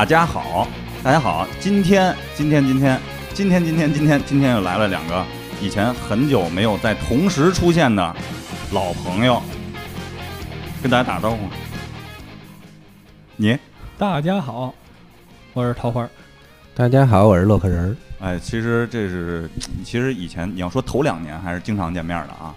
[0.00, 0.66] 大家好，
[1.02, 1.46] 大家好！
[1.60, 2.98] 今天今天今天
[3.34, 5.22] 今天今天今天今天又来了两个
[5.60, 8.16] 以前很久没有在同时出现的
[8.72, 9.42] 老朋友，
[10.80, 11.40] 跟大家打招呼。
[13.36, 13.58] 你
[13.98, 14.72] 大家好，
[15.52, 16.08] 我是桃花。
[16.74, 17.96] 大家好，我是洛克人儿。
[18.20, 19.50] 哎，其实这是
[19.84, 22.54] 其实以前你要说头两年还是经常见面的啊，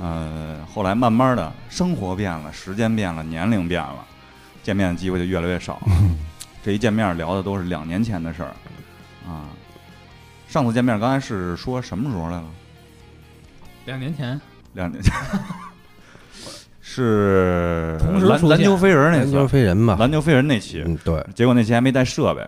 [0.00, 4.06] 呃，后来慢慢的生活变了，时间变了，年龄变了。
[4.62, 5.80] 见面的机会就越来越少，
[6.62, 8.52] 这一见面聊的都是两年前的事儿，
[9.26, 9.48] 啊，
[10.46, 12.44] 上次见面刚才是说什么时候来了？
[13.86, 14.40] 两年前，
[14.74, 15.12] 两年前
[16.80, 22.46] 是篮篮球飞人那篮球飞人嘛，篮球飞人那期，嗯，对，结果那期还没带设备，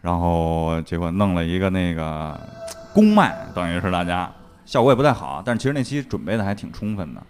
[0.00, 2.38] 然后结果弄了一个那个
[2.94, 4.30] 公麦，等于是大家
[4.64, 7.22] 效果也不太好，但是其实那期准备的还挺充分的，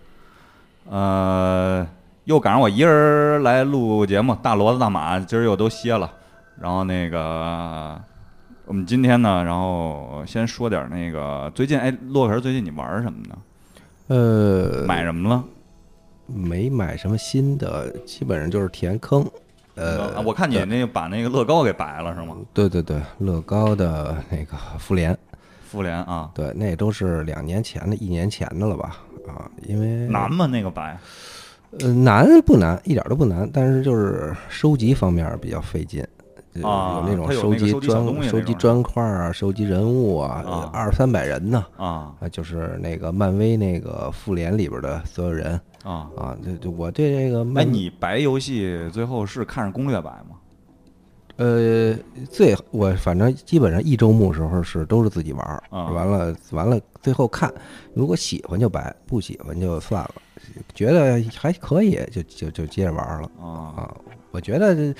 [0.89, 1.87] 呃。
[2.25, 6.09] 又赶上我一人来录节目，大骡子大马今儿又都歇了。
[6.61, 7.99] 然后那个，
[8.67, 13.39] 我们今天呢，然后先说点那个最近，哎，洛克最近你玩什么呢？
[14.09, 15.43] 呃，买什么了？
[16.27, 19.27] 没买什么新的，基本上就是填坑。
[19.75, 22.37] 呃，我看你那个把那个乐高给白了是吗？
[22.53, 25.17] 对对对，乐高的那个复联，
[25.65, 28.99] 复联啊，对，那都是两年前的，一年前的了吧？
[29.27, 30.47] 啊，因为难吗？
[30.47, 30.99] 那个白？
[31.81, 32.79] 呃，难不难？
[32.85, 36.07] 一点都不难，但是就是收集方面比较费劲，
[36.61, 50.37] 有那种收集砖、收集砖块啊，收集人物啊，二三百人呢啊，就是那个漫威那个复联里边的所有人啊啊，就就我对这个，哎，你白游戏最后是看着攻略白吗？
[51.37, 51.97] 呃，
[52.31, 57.51] 最我反正基本上一周目时候是都是自己玩，完了完了最后看，
[57.95, 60.15] 如果喜欢就白，不喜欢就算了。
[60.75, 63.95] 觉得还可以，就就就接着玩了啊！
[64.33, 64.95] 我觉得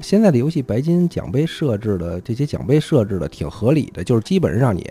[0.00, 4.88] 现在的游戏白金奖杯设置的这些奖杯设置的挺合理的，就是基本上让你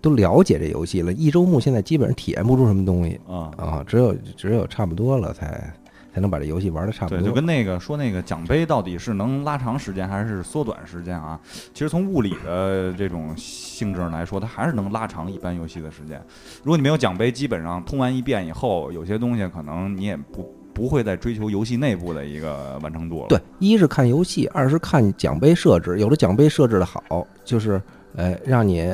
[0.00, 1.12] 都了解这游戏了。
[1.12, 5.72] 一周目现在基本上体验不出什么东西啊啊，只有只有差不多了才。
[6.16, 7.18] 才能把这游戏玩的差不多。
[7.18, 11.38] 对，就跟那个说那个奖杯到底是能拉长时间还是缩短时间啊？
[11.74, 16.18] 其实从物理的这种性质来说，它还是能拉长一般游戏的时间。
[16.62, 23.28] 如果你没有奖杯，基本上通完一遍以后，有些东西可能你也不不会再追求游戏内部的一个完成度了。
[23.28, 25.98] 对，一是看游戏，二是看奖杯设置。
[25.98, 27.80] 有的奖杯设置的好，就是
[28.14, 28.86] 呃让你。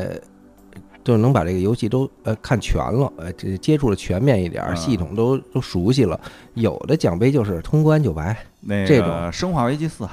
[1.04, 6.20] 就是能把这个游戏都呃看全了，呃这接触的全面一点，系统都都熟悉了。
[6.54, 10.04] 有的奖杯就是通关就白，那这种《生化危机四》，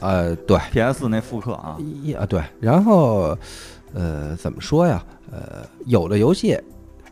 [0.00, 1.78] 呃对，PS 那复刻啊，
[2.18, 2.42] 啊对。
[2.60, 3.34] 然后
[3.94, 5.02] 呃怎么说呀？
[5.32, 6.54] 呃有的游戏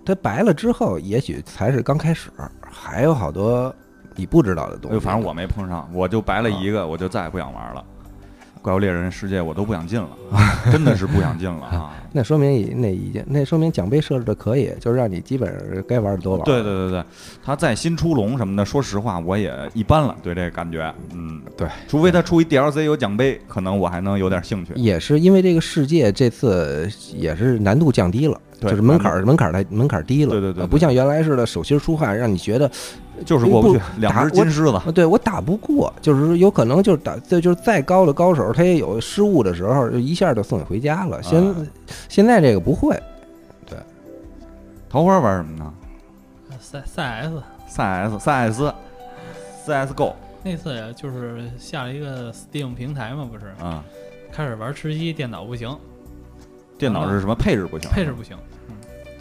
[0.08, 2.30] 它白了之后，也许才是刚开始，
[2.62, 3.74] 还有好多
[4.16, 4.98] 你不知道的东西。
[4.98, 7.84] 反正我没碰上，我就白了一个，我就再也不想玩了。
[8.62, 10.08] 怪物猎人世界我都不想进了，
[10.72, 11.92] 真的是不想进了啊！
[12.10, 16.42] 那说明已那已经那说明奖杯设置的可以，就是让你基本上该玩的都玩。
[16.42, 17.04] 对对对对，
[17.44, 24.72] 他再新出龙什么的，说实话我也一般了，对这个感觉，嗯，对，除非他出一 DLC 有奖杯，可能我还能有点兴趣。
[24.74, 28.40] 也是因为这个世界这次也是难度降低了。
[28.60, 32.70] 就是门槛儿门槛儿太门槛儿低了，对对对，不像原来似的手心出汗，让你觉得
[33.24, 34.80] 就是过不去，两只金狮子。
[34.92, 41.22] 对我打不过，就是有可能就是打，这就是再高的高手，他也有失误的时候，就一下就送你回家了。
[41.22, 41.54] 现
[42.08, 43.00] 现在这个不会，
[43.64, 43.78] 对。
[44.90, 45.72] 桃花玩什么呢？
[46.58, 48.74] 赛赛 S 赛 S 赛 S
[49.64, 50.16] 赛 S GO。
[50.42, 53.46] 那次呀，就是下了一个 Steam 平台嘛，不是？
[53.64, 53.84] 啊。
[54.32, 55.76] 开始玩吃鸡，电脑不行。
[56.76, 57.90] 电脑是什么配置不行？
[57.90, 58.36] 配置不行。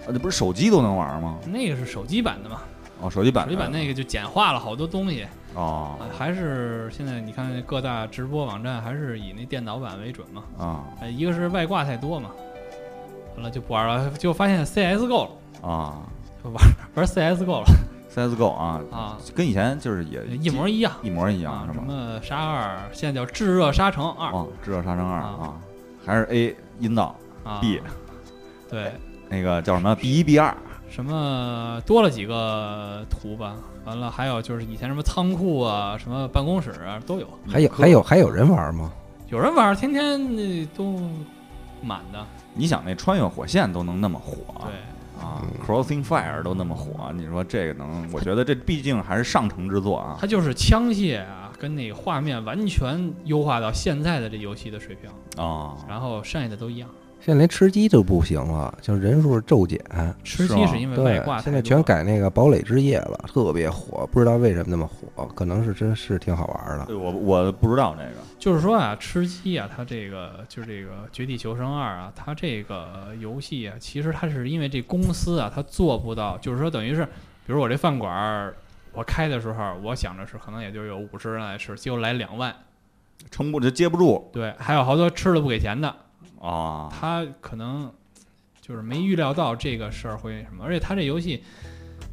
[0.07, 1.37] 啊，这不是手机都能玩吗？
[1.45, 2.61] 那个是手机版的嘛？
[3.01, 5.27] 哦，手机版，手机版那个就简化了好多东西。
[5.53, 10.43] 哦，还是现在你看各大直播网站还是以那电脑版为准嘛？
[10.57, 12.29] 啊，一个是外挂太多嘛，
[13.35, 16.01] 完了就不玩了，就发现 CSGO 了啊，
[16.43, 16.63] 就 玩
[16.95, 17.65] 玩 CSGO 了，
[18.13, 25.53] CSGO 啊啊，跟以前就是也一模一样，一模一样，什么沙二，现在叫炙热沙城二，哦，炙热沙城二啊，
[26.05, 27.15] 还是 A 阴道
[27.61, 27.81] B，
[28.69, 28.91] 对。
[29.29, 30.55] 那个叫什么 B 一 B 二，
[30.89, 33.55] 什么多了几个图吧？
[33.85, 37.27] 完了，还有就是以前什么仓库啊，什么办公室啊都有。
[37.47, 38.91] 还有还有还有人玩吗？
[39.29, 40.99] 有人玩，天天那都
[41.81, 42.25] 满的。
[42.53, 44.35] 你想那穿越火线都能那么火，
[44.65, 48.09] 对啊，Crossing Fire 都那么火，你说这个能？
[48.11, 50.17] 我觉得这毕竟还是上乘之作啊。
[50.19, 55.09] 它就是枪械啊，跟那个画面完全优化到现在的这游戏的水平
[55.41, 56.89] 啊，然后剩下的都一样。
[57.19, 59.79] 现在连吃鸡都不行了，就人数骤减。
[60.23, 66.85] 吃鸡是因为对外挂，现在全改那个堡垒之夜了，特别火，不知道为什么那么火，可能是真是挺好玩的。
[66.85, 77.03] 对我我不知道这个，就是说啊，吃鸡啊，它这个就是这个《绝地求生二》啊，它这个游戏啊，其实它是因为这公司啊，它做不到，就是说等于是，
[77.45, 78.55] 比如我这饭馆儿
[78.93, 82.55] 我开的时候，我想着是可能也就有五十人来吃，结果来两万，
[83.29, 85.93] 撑不就接不住对，还有好多吃了不给钱的，
[86.39, 86.89] 啊。
[86.91, 87.91] 他可能
[88.61, 91.43] 就是没预料到这个事儿会什么，而且他这游戏。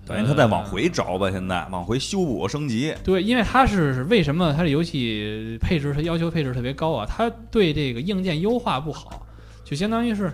[0.06, 2.94] 等于他在往呃回找吧，现在往回修补升级。
[3.03, 7.06] 对，因为他是为什么他这游戏配置它要求配置特别高啊？
[7.06, 9.26] 他对这个硬件优化不好，
[9.65, 10.31] 就相当于是，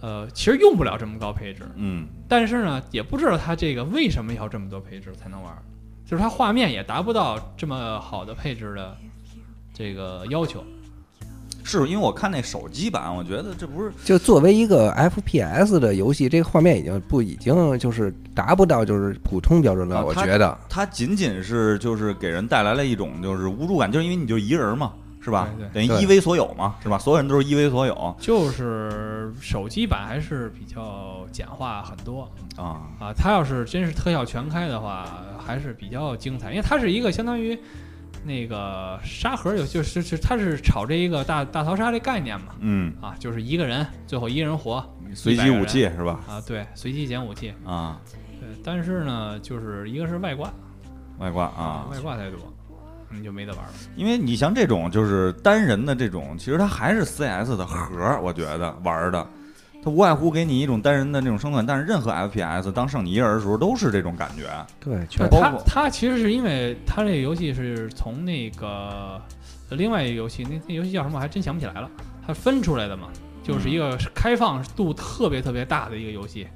[0.00, 5.56] 呃，其实用不了这么高配置，嗯，但是呢，也不知道他这个为什么要这么多配置才能玩，
[6.04, 8.96] 就是他画面也达不到这么好的配置的
[9.72, 10.64] 这个要求。
[11.68, 20.56] 是因为我看那手机版，我觉得这不是就作为一个 FPS 的游戏，这个画面已经不已经就是达不到就是普通标准了，啊我觉得。
[20.68, 25.48] 它仅仅是就是给人带来了一种就是无助感，就是因为你就一人嘛，是吧？
[25.58, 26.96] 对等于对一为所有嘛，是吧？
[26.98, 32.86] 所有人都是一为所有就是手机版还是比较简化很多啊。
[33.00, 37.58] 啊，它要是真是特效全开的话，还是比较精彩，因为它是一个相当于
[38.26, 44.84] 那个沙盒游戏，就是是它是炒这一个大大逃杀这概念嘛，嗯，啊，就是一个人最后一个人活
[45.14, 46.20] 随机武器是吧？
[46.28, 48.00] 啊，对，随机捡武器，啊，
[48.40, 50.52] 对，但是呢，就是一个是外挂
[51.18, 52.38] 外挂啊，外挂太多，
[53.08, 53.72] 你就没得玩了。
[53.94, 59.26] 因为你像这种就是单人的这种，其实它还是 CS 的核，我觉得玩的，
[59.86, 64.48] 它无外乎给你一种单人的那种生存，但是任何 FPS 当剩你一人的时候都是这种感觉。
[64.80, 69.22] 对，全它包括它其实是因为它这个游戏是从那个
[69.70, 71.88] 呃另外一个游戏，那那游戏叫什么我还真想不起来了，
[72.26, 73.06] 它分出来的嘛，
[73.44, 76.48] 就是一个开放度特别特别大的一个游戏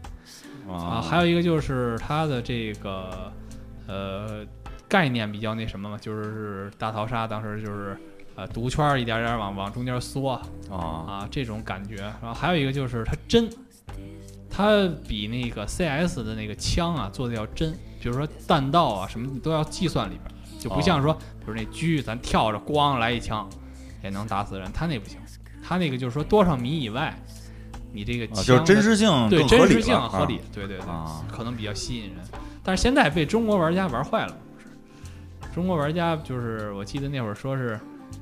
[0.68, 3.32] 啊，还有一个就是它的这个
[3.86, 4.44] 呃
[4.88, 7.96] 概念比较那什么嘛，就是是大逃杀，当时就是
[8.40, 10.40] 呃毒圈儿一点点往往中间缩啊
[10.78, 13.50] 啊这种感觉，然后还有一个就是它真，
[14.48, 17.70] 它比那个 CS 的那个枪啊做的要真，
[18.00, 23.46] 比如说弹道啊什么你都要计算里边，就不像说比如那狙咱跳着咣来一枪
[24.02, 25.18] 也能打死人，它那不行，
[25.62, 27.14] 它那个就是说多少米以外，
[27.92, 32.24] 你这个啊就是真实性对真实性合理，对对对，啊可能比较吸引人。
[32.64, 34.34] 但是现在被中国玩家玩坏了，
[35.54, 37.78] 中国玩家就是我记得那会儿说是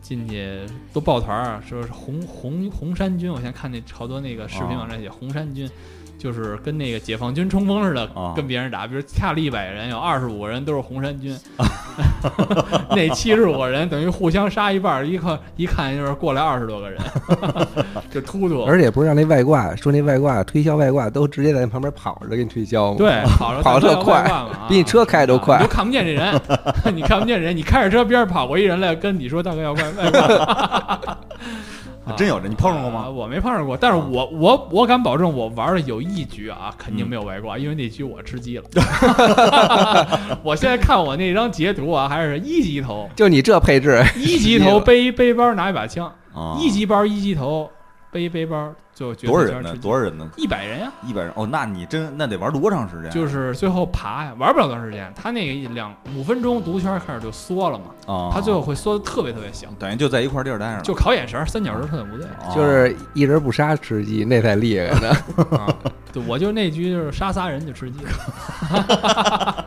[0.08, 0.58] 进去
[0.90, 5.68] 都抱团儿，说是红红红衫军，我现在看那好多那个视频网站写红衫军。
[6.18, 8.34] 就是跟那个解放军冲锋似的，啊。
[8.36, 11.38] 跟别人打，比如下了一百人，有二十五个人都是红衫军，
[12.90, 17.00] 那七十五个人等于互相杀一半，一看一看就是过来二十多个人，
[18.10, 18.64] 就突突。
[18.64, 22.96] 而且不是让那外挂说那外挂推销外挂都直接在旁边跑着给你推销吗？
[22.98, 24.30] 对，跑着 跑得特快
[24.68, 25.56] 比你车开都快。
[25.56, 26.40] 啊你都看不见这人，
[26.94, 31.18] 你看不见人，你开着车边上跑过一人来跟你说大哥要外外挂，
[32.16, 33.00] 真有这你碰上过吗？
[33.06, 38.64] 啊我没碰上过，但是我我我敢保证，我玩的有一局啊，肯定没有外挂，因为那局我吃鸡了。
[40.42, 47.70] 我现在看我那张截图啊，还是一级头，就你这配置，一级头背一背包拿一把枪，啊，一级包一级头
[48.10, 49.74] 背一背包就决多少人呢？
[49.82, 50.28] 多少人呢？
[50.36, 53.10] 一百人呀、一百人哦，那你真那得玩多长时间？
[53.10, 62.26] 就是最后爬呀，玩不了多长时间，他那个一两五分钟毒圈开始就缩了嘛，啊，他最后会缩的特别特别小，等于就在一块地儿待着，就考眼神，三角洲特种部队。
[62.26, 65.10] 啊就是一人不杀吃鸡，那才厉害呢。
[65.58, 65.74] 啊，
[66.12, 69.66] 对，我就那局就是杀仨人就吃鸡了。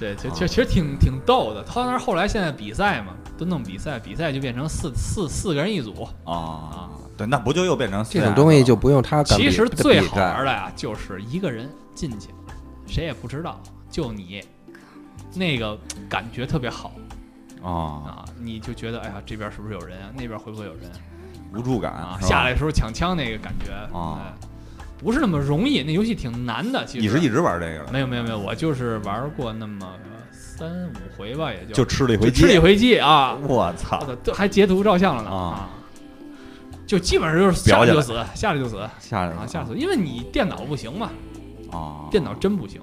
[0.00, 1.62] 对，其其其实挺挺逗的。
[1.62, 6.08] 他那后来现在比赛嘛，都弄比赛，比赛就变成四四四个人一组。
[6.24, 6.88] 啊，
[7.20, 12.30] 对，那不就又变成这种东西就不用他干其实最好玩的呀，就是一个人进去，
[12.86, 13.60] 谁也不知道，
[13.90, 14.42] 就你，
[15.34, 16.92] 那个感觉特别好
[17.62, 20.08] 啊，啊，你就觉得哎呀，这边是不是有人啊？
[20.16, 20.90] 那边会不会有人
[21.54, 22.18] 无助感啊？
[22.22, 24.32] 下来的时候抢枪那个感觉啊哎
[25.02, 26.84] 不是那么容易，那游戏挺难的。
[26.84, 29.86] 其实你是一直玩这个的，没有没有没有，我就是玩过那么
[30.30, 33.34] 三五回吧，也就就吃了一回鸡吃了一，回鸡啊！
[33.48, 35.70] 我操还截图照相了呢啊！
[36.90, 41.08] 就基本上就是下来来就死，下来就死下来啊，下死，因为你电脑不行嘛，
[41.70, 42.80] 啊，电脑真不行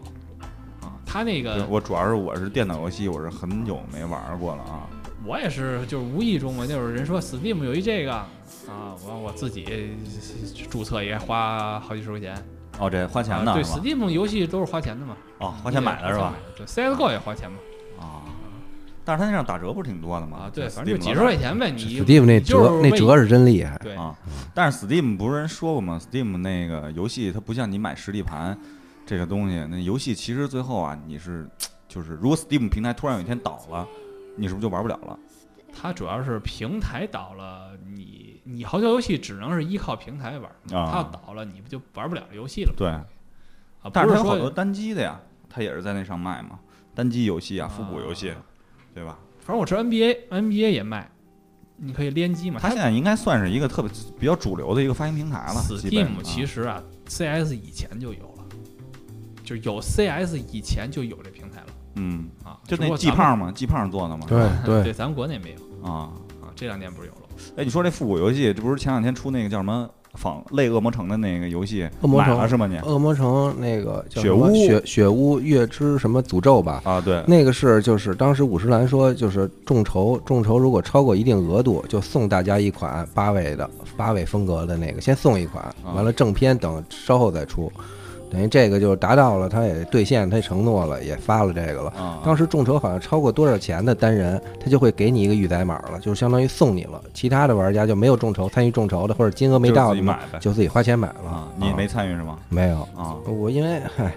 [0.80, 0.96] 啊。
[1.06, 4.88] 他那个我主要是我是电脑游戏，我是很久没玩过了啊。
[5.26, 9.98] 我也是，就是无意中嘛，那会儿人说 Steam 有一这个啊，我我自己
[10.70, 12.34] 注册也花好几十块钱。
[12.80, 16.34] 哦，这花钱啊对呢是吧？，Steam 游戏都是花钱的嘛，哦，花钱买的是吧？
[16.56, 17.58] 对，CSGO 也花钱嘛。
[19.08, 20.38] 啊，但是他那上打折不是挺多的吗？
[20.40, 21.72] 啊，对，反正就几十块钱呗。
[21.72, 24.14] 你 Steam 那折那折是真厉害，对啊，
[24.54, 28.58] 但是 Steam 不是人说过吗？Steam 那个游戏它不像你买实体盘
[29.06, 31.48] 这个东西，那游戏其实最后啊，你是
[31.88, 33.88] 就是如果 Steam 平台突然有一天倒了，
[34.36, 35.18] 你是不是就玩不了了？
[35.80, 42.76] 它主要是平台倒了，你你好多游戏只能是依靠平台玩，它要啊，倒了，你不就玩不了游戏了吗？
[42.78, 43.06] 对，啊，
[43.94, 46.60] 但是它有好多单机的呀，它也是在那上卖嘛，
[46.96, 48.34] 单机游戏啊，复古游戏，
[48.98, 49.16] 对吧？
[49.40, 51.08] 反正我知道 NBA，NBA 也卖，
[51.76, 52.60] 你可以联机嘛。
[52.60, 55.62] 它现在应该算是一个特别比较主流的一个发行平台了。
[55.62, 58.44] Steam 其实啊，CS 以前就有了，
[59.44, 62.58] 就是有 CS 以前就有这平台了嗯，啊。
[62.66, 66.12] 就那只不过咱们季胖嘛，季胖做的嘛，对 对，对，咱们国内没有啊。
[66.42, 67.22] 啊，这两年不是有了。
[67.58, 72.78] 哎，你说这复古游戏，这不是前两天出那个叫什么仿类恶魔城的那个游戏，恶魔城是吗你？
[72.80, 87.72] 恶魔城那个叫雪什么屋雪雪屋月之什么诅咒吧，啊，对，那个是就是当时五十岚说，就是众筹众筹如果超过一定额度，就送大家一款八位的八位风格的那个，先送一款，啊完了正片等稍后再出，
[88.30, 91.90] 等于这个就达到了，他也兑现他承诺了，也发了这个了。
[91.92, 97.02] 啊，当时众筹好像超过多少钱的单人，他就会给你一个预载码了，就是相当于送你了。
[97.14, 100.02] 其他的玩家就没有众筹参与众筹的，或者金额没到的，
[100.40, 101.30] 就自己花钱买了。
[101.30, 102.38] 啊，你没参与是吗？
[102.50, 102.82] 没有？
[102.96, 104.14] 啊，我因为嗨，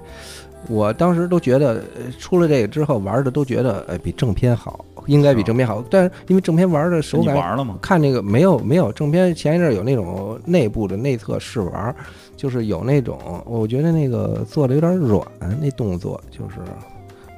[0.69, 5.83] 我当时都觉得呃出了这个之后玩的都觉得呃比正片好，应该比正片好。
[5.89, 7.79] 但是因为正片玩的手你感，玩了吗？
[7.81, 11.95] 看那个没有没有正片前一阵儿有那种内部的内测试玩，
[12.41, 15.23] 就是有那种我觉得那个做的有点软，
[15.61, 16.57] 那动作就是。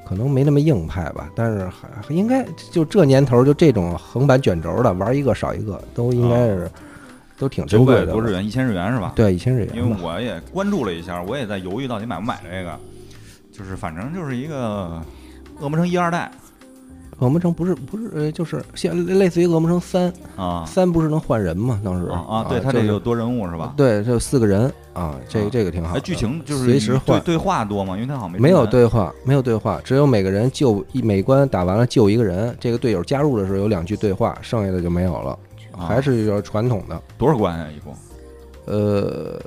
[0.05, 6.69] 可能没那么硬派吧，但是还还应该就这年头就这种横版卷轴的玩一个少一个，都应该是、
[7.39, 9.13] 都挺珍贵的多日元，一千日元是吧？
[9.15, 9.95] 对，一千日元因为。
[10.03, 12.77] 我也关注了一下，我也在犹豫到底买不买这个，
[13.51, 15.01] 就是反正就是一个
[15.61, 16.29] 恶魔城一二代
[17.23, 21.79] 恶魔城不是不是呃，就是像类似于恶魔城三，啊三不是能换人吗？
[21.83, 23.73] 当时啊啊，对，它就是这个有多人物是吧？
[23.77, 27.95] 对，就四个人啊，这啊个这个挺好剧情就是随时换，对对话多吗？
[27.95, 35.31] 因为它好像没没有对话，没有对话，只有每个人救一每关打完了救一个人，这个队友加入的时候有两句对话，剩下的就没有了，
[35.71, 37.01] 啊还是有传统的。
[37.17, 37.67] 多少关啊？
[37.75, 37.93] 一共
[38.65, 39.39] 呃，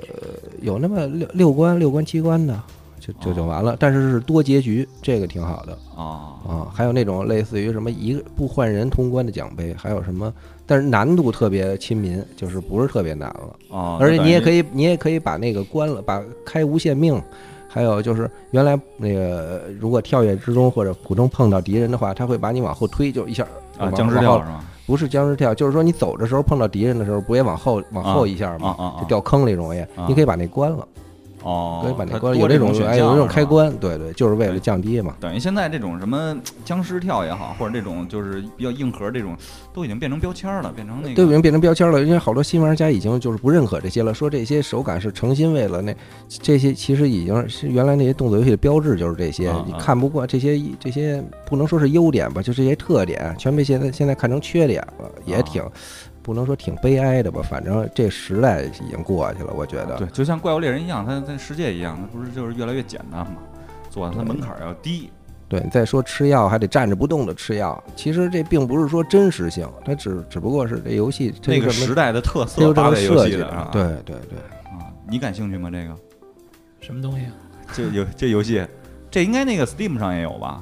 [0.61, 2.59] 有那么六六关、六关、七关的，
[2.99, 3.75] 就就就哦完了。
[3.79, 5.77] 但是是多结局，这个挺好的。
[5.95, 10.31] 啊啊，还有那种类似于什么一个不换人通关的奖杯，还有什么，
[10.65, 13.75] 但是难度特别亲民，就是不是特别难了。
[13.77, 13.97] 啊！
[13.99, 17.21] 而且你也可以以，你也可以把那个关了，把开无限命，
[17.67, 23.45] 还有就是原来那个如果跳跃之中或者普通碰到敌人的话，他会把你往后推，就一下
[23.77, 24.63] 啊，僵尸跳是吗？
[24.85, 28.69] 不是僵尸跳，就是说你走的时候碰到敌人的时候，不也往后往后一下吗？
[28.69, 30.87] 啊啊啊就掉坑里容易，啊你可以把那关了，
[31.47, 32.37] 哦，可以把那关了。
[32.37, 35.15] 有这种选哎，有这种开关，对对，就是为了降低嘛。
[35.19, 36.35] 等于现在这种什么
[36.65, 39.35] 僵尸跳也好，或者这种就是比较硬核这种，
[39.73, 42.03] 都已经变成标签了，变成那个对，已经变成标签了。
[42.03, 45.95] 因为好多新玩家已经就是不认可这些了，说这些手感是诚心为了那
[46.27, 49.63] 这些，其实已经是原来那些动作游戏的标志，就是这些啊。
[49.65, 55.63] 你啊看不惯这些这些，不能说是优点吧，就这些特点，全被现在现在看成缺点了，也啊挺
[56.27, 57.41] 不能说挺悲哀的吧。
[57.41, 59.95] 反正这时代已经过去了，我觉得。
[59.95, 63.37] 对，就像怪物猎人一样，它它世界一样，它不是就是越来越简单嘛，
[63.89, 65.09] 做它门槛儿要低。
[65.47, 74.37] 对，再说吃药还得站着不动的吃药，其实这并不是说真实性，它只只不过是这游戏这么时代的特色八位游设计的啊，对对对。
[74.65, 75.71] 啊，你感兴趣吗？
[75.71, 75.95] 这个
[76.81, 77.31] 什么东西啊？
[77.73, 78.61] 这游这游戏，
[79.09, 80.61] 这应该那个 Steam 上也有吧？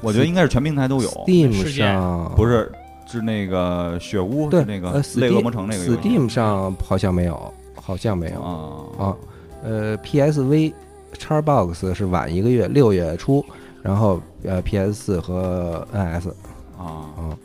[0.00, 2.72] 我觉得应该是全平台都有，Steam 上不是
[3.12, 9.16] 是那个雪屋，对那个呃类恶 Steam 魔城那个游戏 Steam 上好像没有，好像没有啊啊。
[9.62, 10.72] 呃，PSV、
[11.18, 13.44] Xbox 是晚一个月，六月初，
[13.82, 16.30] 然后呃 PS 四和 NS
[16.78, 16.84] 啊！
[17.16, 17.38] 啊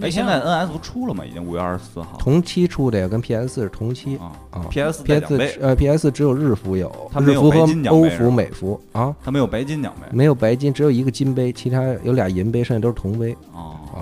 [0.00, 1.24] 哎，现在 NS 不出了吗？
[1.26, 4.64] 已经五月二十四号同期出的呀，跟 PS 四是同期啊啊。
[4.70, 6.88] ，PS PS，呃 PS 只有日服有，
[7.20, 14.00] 日服和欧服、美服啊，它没有白金奖杯没有白金，只有一个金杯，其他有俩银杯，剩下都是铜杯哦啊。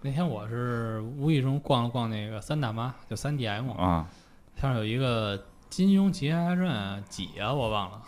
[0.00, 4.08] 那天我是无意中逛了逛那个三大妈，就三 DM，啊
[4.54, 5.36] 上面有一个
[5.68, 8.00] 《金庸奇侠传》几啊，我忘了。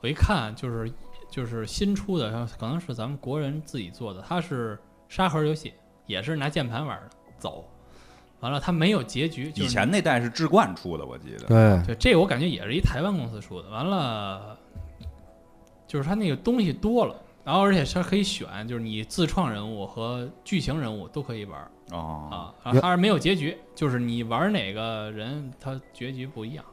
[0.00, 0.92] 我一看就是
[1.30, 4.76] 就是新出的，可能是咱们国人自己做的，它是
[5.08, 5.72] 沙盒游戏，
[6.06, 7.64] 也是拿键盘玩的，走。
[8.40, 9.52] 完了，它没有结局。
[9.52, 11.46] 就是以前那代是志冠出的，我记得。
[11.46, 13.70] 对，对这个我感觉也是一台湾公司出的。
[13.70, 14.58] 完了，
[15.86, 17.14] 就是它那个东西多了，
[17.44, 22.54] 然后而且它可以选，就是你自创人物和剧情人物都可以玩儿哦啊。
[22.64, 26.64] 然后它是没有结局，就是你玩哪个人，他结局不一样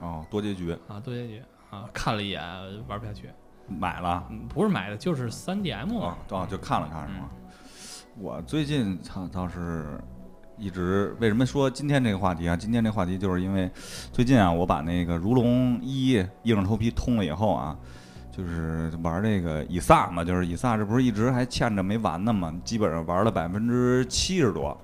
[0.00, 1.84] 哦，多结局啊，多结局啊。
[1.92, 2.42] 看了一眼
[2.88, 3.30] 玩不下去，
[3.68, 6.38] 买了嗯，不是买的，就是三 DM 啊哦。
[6.40, 7.30] 哦，就看了看是吗？
[8.18, 10.00] 我最近倒倒是
[10.56, 12.56] 一直为什么说今天这个话题啊？
[12.56, 13.70] 今天这个话题就是因为
[14.12, 16.12] 最近啊，我把那个如龙一
[16.44, 17.76] 硬着头皮通了以后啊，
[18.36, 22.52] 就是玩这个以撒嘛，就是以撒这不是一直还欠着没完呢嘛？
[22.64, 24.76] 基本上玩了百分之七十多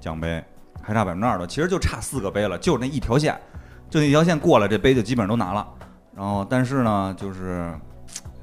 [0.00, 0.44] 奖杯，
[0.82, 3.38] 还差百分之二多，其实就差四个杯了，就那一条线，
[3.88, 5.66] 就那一条线过了，这杯就基本上都拿了。
[6.14, 7.72] 然后但是呢，就是。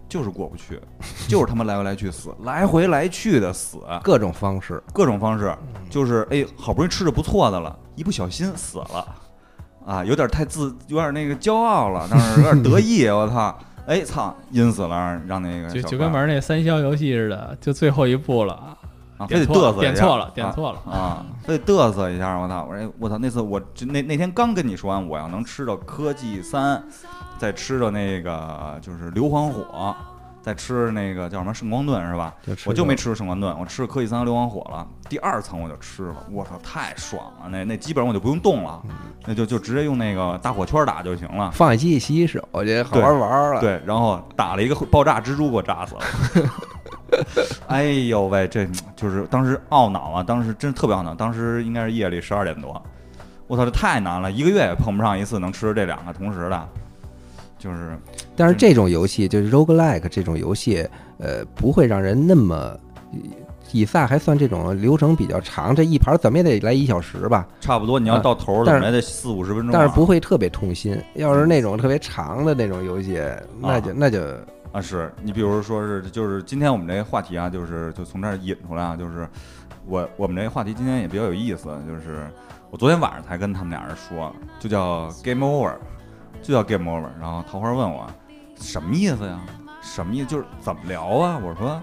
[0.07, 0.79] 就是过不去，
[1.27, 5.53] 就是他妈来回来去死，来回来去的死， 各种方式，各种方式，
[5.89, 9.07] 就是哎，好不容易吃着不错的了，一不小心死了，
[9.85, 13.57] 啊，有点太自，有点那个骄傲了，但是有点得意，我操，
[13.87, 18.53] 哎操，阴死了，让那个就就跟玩那三消游戏似的，就最后一步了
[19.17, 26.83] 啊，非得嘚瑟点错了，点错了啊，非得嘚瑟一下，我操，我说我操，那次我就那那天刚跟你说完，我要能吃到科技三。
[27.37, 29.93] 再吃到那个就是硫磺火，
[30.45, 32.31] 再吃那个叫什么圣光盾是吧？
[32.67, 34.87] 我就没吃圣光盾，我吃了科技三和硫磺火了。
[35.09, 37.49] 第二层我就吃了，我操，太爽了！
[37.49, 38.79] 那那基本上我就不用动了，
[39.25, 41.49] 那就就直接用那个大火圈打就行了。
[41.49, 43.59] 放下机器洗洗手，我觉得好玩玩了。
[43.59, 46.01] 对，然后打了一个爆炸蜘蛛，给我炸死了。
[47.65, 50.21] 哎呦喂，这就是当时懊恼啊！
[50.21, 51.15] 当时真特别懊恼。
[51.15, 52.79] 当时应该是夜里十二点多，
[53.47, 56.69] 我操，这太难了，一个月也碰不上一次能吃这两个同时的。
[57.57, 57.97] 就是，
[58.35, 62.77] 但是这种游戏就是 roguelike 这种游戏，呃，不会让人那么，
[63.71, 67.47] 以赛还算这种流程比较长，这一盘怎么也得来一小时吧？
[67.59, 69.71] 差不多，你要到头怎么也得四五十分钟。
[69.71, 71.01] 但是不会特别痛心。
[71.15, 73.19] 要是那种特别长的那种游戏，
[73.59, 74.21] 那就那就
[74.71, 79.27] 啊，是你比如说是就是今天我们这个话题啊，就是就从这儿引出来啊，就是
[79.87, 82.27] 我我们这个话题今天也比较有意思，就是
[82.69, 85.73] 我昨天晚上才跟他们俩人说，就叫 game over。
[86.45, 88.05] 就叫 game over，然后桃花问我
[88.61, 89.39] 什么意思呀？
[89.81, 90.25] 什么意思？
[90.27, 91.39] 就是怎么聊啊？
[91.43, 91.81] 我说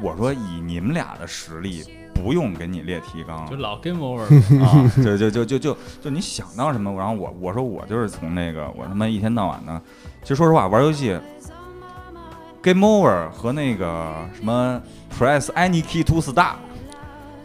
[0.00, 4.22] 我说以你们俩的实力，不用给你列提纲，就老 game over
[4.64, 4.90] 啊！
[4.96, 6.92] 就就就就就就你想到什么？
[6.98, 9.80] 然后我我说我就是从那个我他妈一天到晚的，
[10.22, 11.16] 其实说实话，玩游戏
[12.60, 14.82] game over 和那个什么
[15.16, 16.56] press any key to start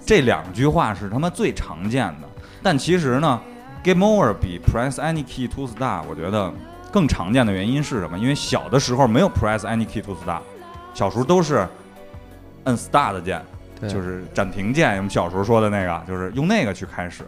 [0.03, 2.27] 这两句话是他妈最常见的，
[2.63, 3.39] 但其实呢。
[3.83, 6.51] Game over 比 Press any key to start，我觉得
[6.91, 8.17] 更常见的原因是什么？
[8.19, 10.41] 因为小的时候没有 Press any key to start，
[10.93, 11.67] 小时候都是
[12.65, 13.41] 摁 Star 的键，
[13.81, 14.97] 就是暂停键。
[14.97, 17.23] 我们小时候说的那个，就是用那个去开始。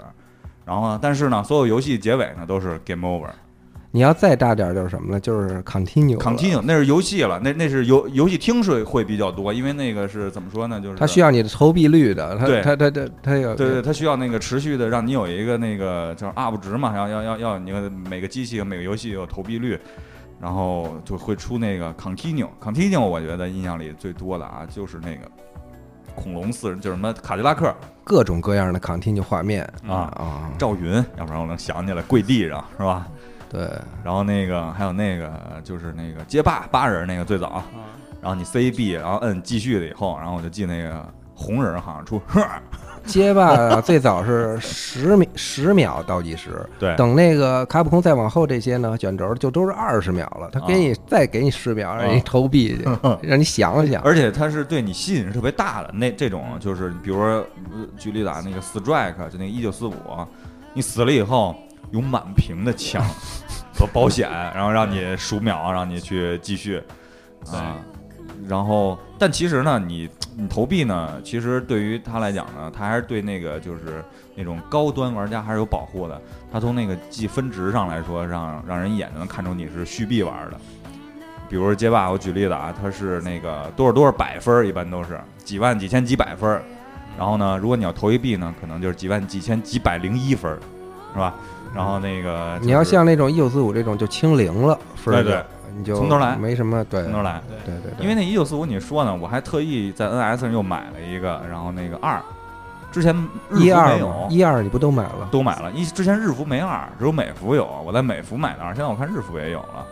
[0.66, 3.30] 然后，但是呢，所有游戏结尾呢都是 Game over。
[3.94, 5.20] 你要再大点儿就是什么了？
[5.20, 10.80] 就是 continue，continue 那是游戏了，那那是游游戏厅是会比较多，因为那个是怎么说呢？
[10.80, 17.72] 就是它需要你的投币率的，它对它它它它有对对，它需要那个持续的让你有一个那个叫 up 值嘛，要要要要你
[18.10, 19.78] 每个机器每个游戏有投币率，
[20.40, 25.30] 然后就会出那个 continue，continue 我觉得印象里最多的啊就是那个
[26.16, 27.76] 恐龙四就是什么卡迪拉克，
[28.06, 33.06] 各种各样的 continue 画面啊啊，赵云，要不然我能想起来跪地上是吧？
[33.52, 33.70] 对，
[34.02, 35.30] 然后那个还有那个
[35.62, 37.62] 就是那个街霸八人那个最早，
[38.22, 42.22] 然后你 C B，然后摁继续了以后，然后我就记那个红人好像出，
[43.04, 52.86] 街霸最早是十秒 十秒倒计时，对，等那个卡普空再往后这些呢卷轴就都是二十秒了，他给你再给你十秒让你投币去，
[53.28, 57.46] 让你想想，而且他是对你吸引是特别大的，那这种就是比如说
[57.98, 59.94] 举例打那个 Strike 就那个一九四五，
[60.74, 61.54] 你死了以后。
[61.90, 63.04] 有满屏的枪
[63.74, 66.82] 和保险，然后让你数秒，让你去继续
[67.52, 67.78] 啊。
[68.48, 74.04] 然后，但其实呢，你你投币呢，其实对于他来讲呢，他还是对那个就是
[74.36, 76.20] 那种高端玩家还是有保护的。
[76.52, 80.60] 他从那个计分值上来说，让让人一眼就能看出你是续币玩的。
[81.50, 86.50] 比如街霸，我举例子啊，它是那个多少多少百分，一般都是几万几千几百分。
[87.18, 90.52] 然后呢，如果你要投一币呢，可能就是几万几千几百零一分，
[91.14, 91.36] 是吧？
[91.74, 95.44] 然后那个，你要像那种一九四五这种就清零了，对对，
[95.78, 98.04] 你就从头来，没什么对，从头来，对对对。
[98.04, 102.22] 因为那一九四五你说呢，我还特意在 NS 上又买了一个，然后那个二，
[102.92, 103.16] 之前
[103.52, 105.30] 一二没有，一二你不都买了？
[105.32, 109.86] 都买了，一之前日服没二，只有美服有，我在美服买的二，现在我看日服也有了，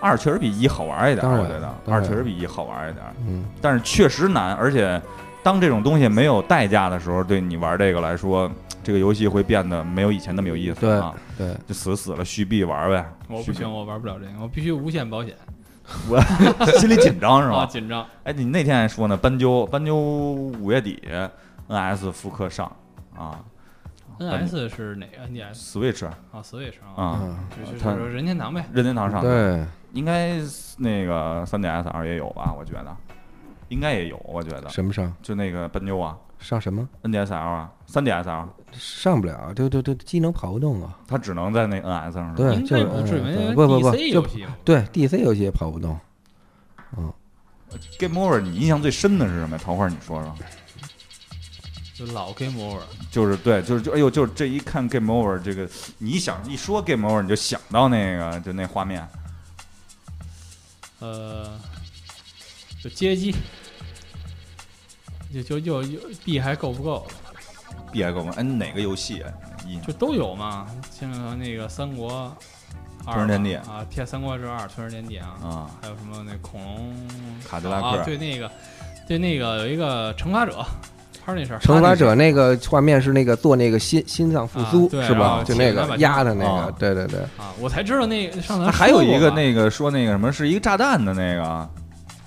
[0.00, 5.00] 二确实比一好玩一点，我觉得二确实比一好玩一点，嗯，但是确实难，而且
[5.46, 8.50] 当这种东西没有代价的时候，对你玩这个来说。
[8.82, 11.12] 这个游戏会变得没有以前那么有意思啊！
[11.36, 13.04] 对，就死死了续币玩呗。
[13.26, 15.34] 我不行，我玩不了这个，我必须无限保险。
[16.08, 16.20] 我
[16.78, 17.66] 心里紧张是吧？
[17.70, 18.06] 紧张。
[18.22, 21.02] 哎，你那天还说呢，斑鸠斑鸠五月底
[21.68, 22.70] NS 复刻上
[23.16, 23.40] 啊。
[24.20, 27.36] NS 是哪个 NS？Switch 啊，Switch 啊，
[27.82, 28.64] 就是任天堂呗。
[28.72, 30.36] 任天堂上对，应该
[30.78, 32.54] 那个 3DS 二也有吧？
[32.56, 32.96] 我觉得。
[33.68, 34.68] 应该也有，我觉得。
[34.68, 35.12] 什么上？
[35.22, 40.96] 就那个奔牛啊，上什么？NDSL 啊，三 DSL 上不了，就就就机能跑不动啊。
[41.08, 42.34] 它只能在那 NS 上。
[42.34, 44.22] 对，就是不至于，不不不，就
[44.64, 45.98] 对 DC 游戏也跑不动。
[46.96, 47.12] 嗯
[47.98, 49.58] ，Game Over，你印象最深的是什么？
[49.58, 50.34] 桃花，你说说。
[51.94, 59.08] 就老 Game Over，就是对，就是就哎呦，就是这一看 Game Over 这个，你想一说 Game Over，你就想到那个就那画面。
[60.98, 61.58] 呃，
[62.82, 63.34] 就街机，
[65.32, 67.06] 就就就就币还够不够？
[67.92, 68.32] 币还够吗？
[68.36, 69.22] 哎，哪个游戏？
[69.86, 72.34] 就都有嘛，像那个三国，
[73.04, 76.94] 吞食天地啊，《天三国志二》吞食天地啊，啊，还有什么那恐龙
[77.48, 78.04] 卡迪拉克？
[78.04, 78.50] 对那个，
[79.08, 80.64] 对那个有一个惩罚者。
[81.60, 85.42] 惩罚者那个画面是那个做那个心心脏复苏是吧？
[85.44, 87.18] 就那个压的那个，对对对。
[87.36, 91.68] 啊，我才知道那上次还有一个那个说那个什么是一个炸弹的那个，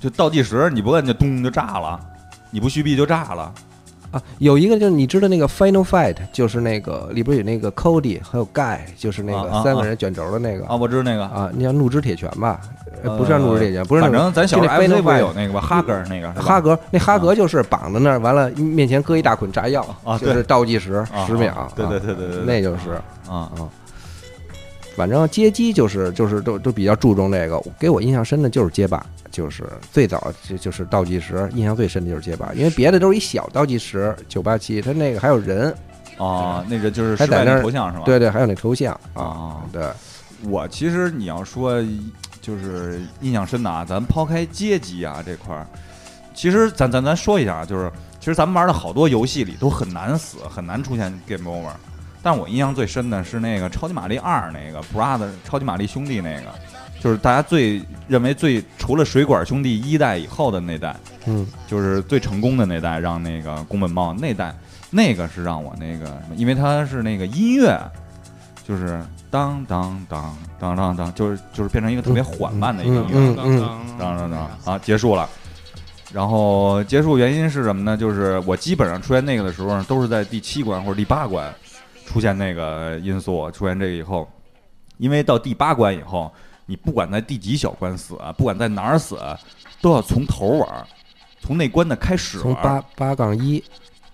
[0.02, 1.98] 就倒计时你不摁就咚就炸了，
[2.52, 3.54] 你不续币就炸了。
[4.12, 12.60] 啊，有一个就是你知道那个 Final Fight，就是那个里边有那个 Cody 还有 Guy，就是那个三个人卷轴的那个啊，我知道那个啊，那叫怒之铁拳吧？
[13.04, 15.62] 不是怒之铁拳，不是，反正咱小时候 Final Fight 有那个吧？
[15.62, 22.94] 哈格那个哈格，那哈格就是绑在那儿，完了面前搁一大捆炸药啊，就是倒计时十秒，对对对对对，那就是
[23.30, 23.70] 啊啊。
[25.00, 35.74] 反正街机就是就是都都比较注重这个，给我印象深的就是街霸，就是最早就就是倒计时，印象最深的就是街霸，因为别的都是一小倒计时，九八七，它那个还有人
[36.18, 38.04] 啊，那个就是还在那头像是吧？
[38.04, 39.64] 对对，还有那头像啊。
[39.72, 39.90] 对，
[40.44, 41.82] 我其实你要说
[42.42, 45.66] 就是印象深的啊，咱抛开街机啊这块儿，
[46.34, 51.72] 其实咱咱咱说一下啊，就是其实咱们玩的好多游戏里都很难死，很难出现 game over。
[52.22, 56.46] 但我印象最深的是那个超级玛丽二那个 Brother 超级玛丽兄弟那个，
[57.00, 64.54] 就是大家最认为最除了水管兄弟一代以后的那代，嗯，就是最成功的那代，让那个宫本茂那代，
[64.90, 67.80] 那个是让我那个什么，因为他是那个音乐，
[68.68, 69.02] 就是
[69.32, 73.58] 当当当当当当，就是就是变成一个特别缓慢的一个音乐，当
[73.98, 75.30] 当当啊，结束了。
[76.12, 77.96] 然后结束原因是什么呢？
[77.96, 81.54] 就是我基本上出现那个的时候，都是在第七关或者第八关。
[82.10, 84.28] 出现那个因素，出现这个以后，
[84.98, 86.32] 因为到第八关以后，
[86.66, 89.20] 你不管在第几小关死，不管在哪儿死，
[89.80, 90.88] 都要从头玩，
[91.40, 92.40] 从那关的开始。
[92.40, 93.64] 从八八杠一，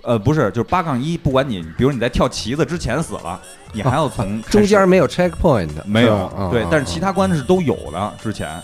[0.01, 1.17] 呃，不是，就是八杠一。
[1.17, 8.13] 不管你，比如你在跳旗子之前死了，你还要从 中间没有 checkpoint，没有，对，但是其他关是都有的。
[8.21, 8.61] 之前。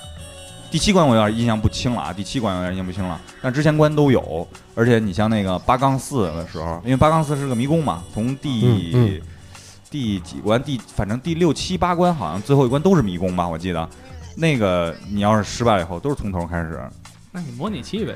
[0.71, 9.21] 第七关我有点印象不清了啊，第七关有点印象不清了，但之前关都有，而且你像那个八杠四的时候，因为八杠四是个迷宫嘛，从第
[9.89, 13.89] 第几关第反正第六七八关好像最后一关都是迷宫吧，我记得，
[14.37, 16.79] 那个你要是失败了以后都是从头开始。
[17.33, 18.15] 那你模拟器呗？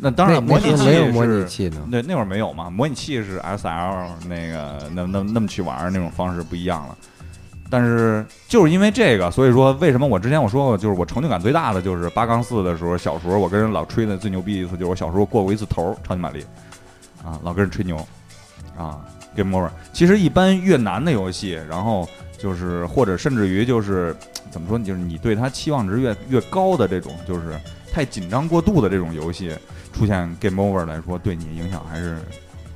[0.00, 6.96] 那当然模拟器没有模拟器呢，对，那会儿没有嘛，模拟器是 S L 那个那那那么去玩那种方式不一样了。
[7.74, 16.46] 但是就是因为这个，所以说为什么我之前我说过，就是我成就感最大的就是八杠四的时候，小时候我跟人老吹的最牛逼一次，就是我小时候过过一次头，超级玛丽，
[17.24, 17.96] 啊，老跟人吹牛，
[18.78, 19.68] 啊，Game Over。
[19.92, 22.08] 其实一般越难的游戏，然后
[22.38, 24.14] 就是或者甚至于就是
[24.52, 27.58] 怎么说，就是你对它期望值越越高的这种，就是
[27.92, 29.50] 太紧张过度的这种游戏，
[29.92, 32.18] 出现 Game Over 来说，对你影响还是。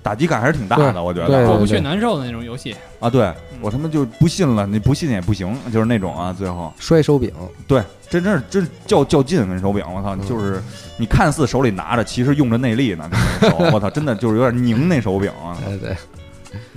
[0.02, 3.11] 打击感还是挺大的，我觉得过不去难受的那种游戏啊！
[3.11, 7.32] 对我他妈就不信了，你不信也不行，就是那种啊，最后摔手柄，
[7.66, 10.62] 对，真真是真较较劲跟手柄，我操，就是
[10.96, 15.30] 你看似手里拿着，其实用着内力呢，手， 我操，真的就是有点拧那手柄。
[15.66, 15.96] 对对，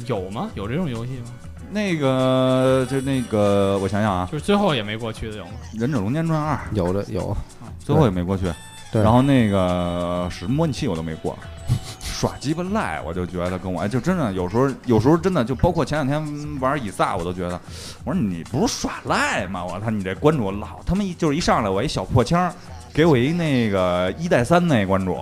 [0.08, 0.50] 有吗？
[0.56, 1.32] 有这种游戏吗？
[1.74, 5.52] 那个就那个，我想想啊，就是最后也没过去的有吗？
[5.80, 7.36] 《忍者龙剑传二》有的有，
[7.80, 8.46] 最后也没过去。
[8.92, 11.38] 对，然后那个使模拟器我都没过。
[12.02, 17.60] 耍鸡巴赖，我就觉得跟我哎就真的有时候有时候真的就包括前两天玩以撒，我都觉得
[18.04, 19.66] 我说你不是耍赖吗？
[19.66, 22.54] 我操，你这关主老他妈一就是一上来我一小破枪，
[22.94, 25.16] 给我一那个一带三那关主，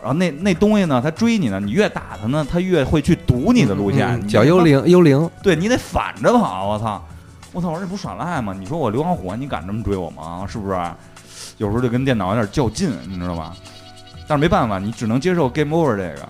[0.00, 4.26] 然后那那东西呢，他追你呢，你越打他呢，他越会去堵你的路线。
[4.26, 6.68] 叫幽灵，幽灵，对你得反着跑。
[6.68, 7.04] 我操，
[7.52, 8.52] 我操，我说这不耍赖吗？
[8.58, 10.44] 你说我流氓虎，你敢这么追我吗？
[10.48, 10.76] 是不是？
[11.58, 13.52] 有时候就跟电脑有点较劲，你知道吧？
[14.28, 16.28] 但是没办法，你只能接受 Game Over 这个，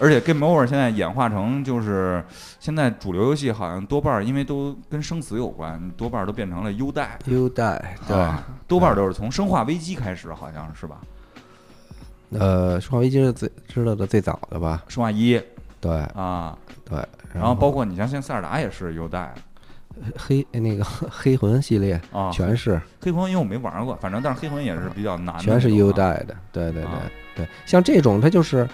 [0.00, 2.24] 而且 Game Over 现在演化成就是
[2.58, 7.18] 现在主流游戏好像多半因为都跟生死有关，多半都变成了优待。
[7.26, 8.16] 优待，对，
[8.66, 10.96] 多半都是从生化危机开始，好像是吧？
[12.30, 14.82] 呃，生化危机是最知道的最早的吧？
[14.88, 15.38] 生化一，
[15.82, 16.56] 对，啊，
[16.88, 16.98] 对，
[17.34, 19.34] 然后包括你像现在塞尔达也是优待。
[20.16, 26.90] 黑那个 黑魂系列啊，全是黑魂，因为我没玩过，反正但是黑魂也是比较难的，全是 U 代的，对对对
[27.36, 28.68] 对，像这种它就是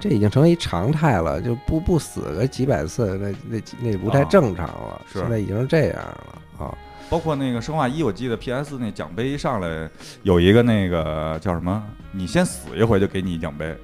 [0.00, 6.76] 这已经成为一常态了，就不不死个几百次，那那那不太正常了，现在已经是这样了啊。
[7.10, 9.88] 包括那个生化一，我记得 PS 那奖杯一上来
[10.24, 13.74] 有一个那个叫什么，你先死一回就给你一奖杯。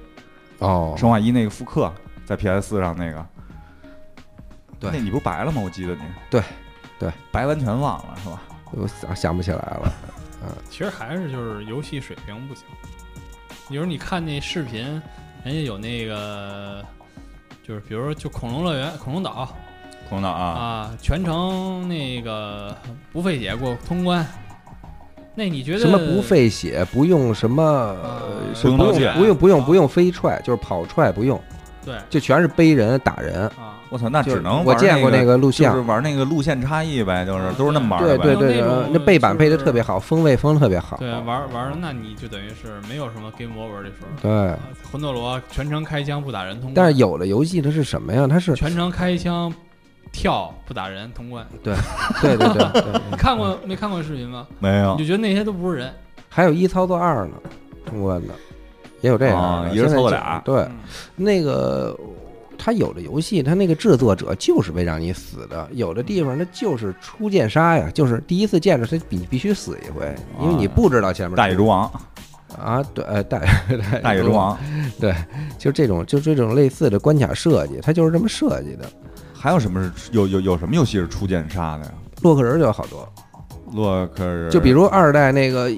[0.59, 1.91] 哦，生化一那个复刻
[2.23, 3.25] 在 PS 上那个，
[4.79, 5.59] 对，那你不是白了吗？
[5.65, 6.01] 我记得你。
[6.29, 6.41] 对，
[6.99, 8.41] 对，白完全忘了是吧？
[8.71, 9.93] 我想想不起来了。
[10.43, 12.63] 嗯，其实还是就是游戏水平不行。
[13.67, 14.83] 比如你看那视频，
[15.43, 16.83] 人家有那个，
[17.63, 19.53] 就是比如说就恐龙乐园、恐龙岛。
[20.07, 22.77] 恐龙岛啊啊，全程那个
[23.11, 24.25] 不费血过通关。
[25.33, 26.85] 那你觉得什么不费血？
[26.93, 27.97] 不用什么？
[28.61, 31.41] 不用不用不用不用不用飞踹，就是跑踹不用。
[31.83, 33.47] 对，就全是背人打人。
[33.49, 33.74] 啊！
[33.89, 38.17] 我操，那只能我见过那个录像，就是玩那个路线差异呗，就是都是那么玩的。
[38.17, 40.97] 对对对，那背板背的特别好，风位风特别好。
[40.97, 44.07] 对，玩玩那你就等于是没有什么 game over 的时候。
[44.21, 44.55] 对，
[44.91, 46.73] 魂斗罗全程开枪不打人通关。
[46.73, 48.27] 但是有的游戏它是什么呀？
[48.27, 49.53] 它是全程开枪。
[50.11, 51.75] 跳不打人通关，对，
[52.21, 54.47] 对对 对，你看过没看过视频吗？
[54.59, 55.93] 没有，你就觉得那些都不是人。
[56.29, 57.33] 还有一操作二呢，
[57.85, 58.33] 通关的
[59.01, 60.41] 也有这样，一人操作俩。
[60.45, 60.65] 对，
[61.17, 61.93] 那个
[62.57, 71.91] 他有的游戏，他那个制作者就是为让你死的，有的地方他就是初见杀呀，就是第一次见着他必必须死一回，因为你不知道前面大野猪王。
[72.57, 73.41] 啊，对， 大
[74.01, 74.57] 大野猪王，
[74.97, 75.13] 对，
[75.57, 78.85] 就这种就这种类似的关卡设计，它就是这么设计的。
[79.33, 81.91] 还有什么是有有有什么游戏是初见杀的呀？
[82.21, 83.07] 洛克人就有好多，
[83.73, 85.71] 洛克人就比如二代那个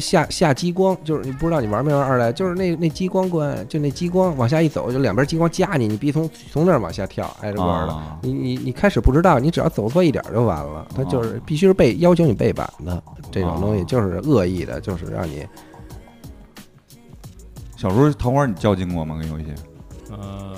[0.00, 7.96] 下下激光，就是你不知道你玩没玩二代，就是那那激光关，就那激光往下一走，就两边激光夹你，你必须从从那儿往下跳，挨着玩的。
[8.22, 10.86] 你你你开始不知道，你只要走错一点就完了。
[10.94, 15.46] 它就是必须是背要求你背板的这种东西，就是恶意的，就是让你。
[17.76, 19.16] 小时候桃花你较劲过吗？
[19.16, 19.46] 跟游戏？
[20.10, 20.56] 呃，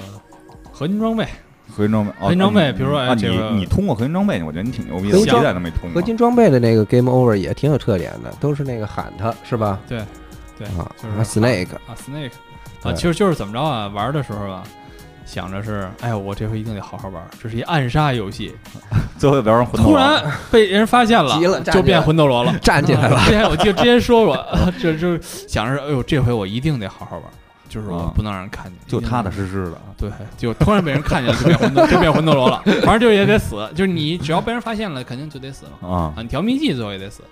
[0.72, 1.26] 合金装备。
[1.70, 3.28] 合金装备，合金装备，比如说啊，你
[3.61, 5.92] 你通过合金装备，我觉得你挺牛逼的，现在都没通过。
[5.92, 9.78] 合金装备的那个 Game Over 也挺有特点的，都是那个喊他是吧？
[9.88, 10.02] 对，
[10.59, 12.33] 对啊，就是 Snake 啊，Snake
[12.83, 13.88] 啊，其实就是怎么着啊？
[13.88, 14.62] 玩的时候啊，
[15.24, 18.54] 想着是，哎呀，我这回一定得好好玩，这是一暗杀游戏。
[19.18, 23.20] 最后变成魂突然被人发现了，急了，就变魂斗罗了，站起来了。
[23.26, 24.46] 之前我记得之前说过，
[24.80, 27.24] 就就想着，哎呦，这回我一定得好好玩。
[27.70, 29.80] 就是我不能让人看见，就踏踏实实的。
[29.96, 32.61] 对，就突然被人看见了，就变魂斗，就变魂斗罗了。
[32.83, 36.12] 反正就也得死，就是你只要被人发现了，肯定就得死了啊！
[36.18, 37.22] 你调秘技最后也得死，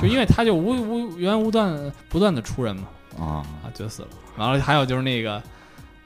[0.00, 1.76] 就因为他就无无源无断
[2.08, 2.82] 不断的出人嘛
[3.18, 4.08] 啊啊就死了。
[4.36, 5.42] 完了还有就是那个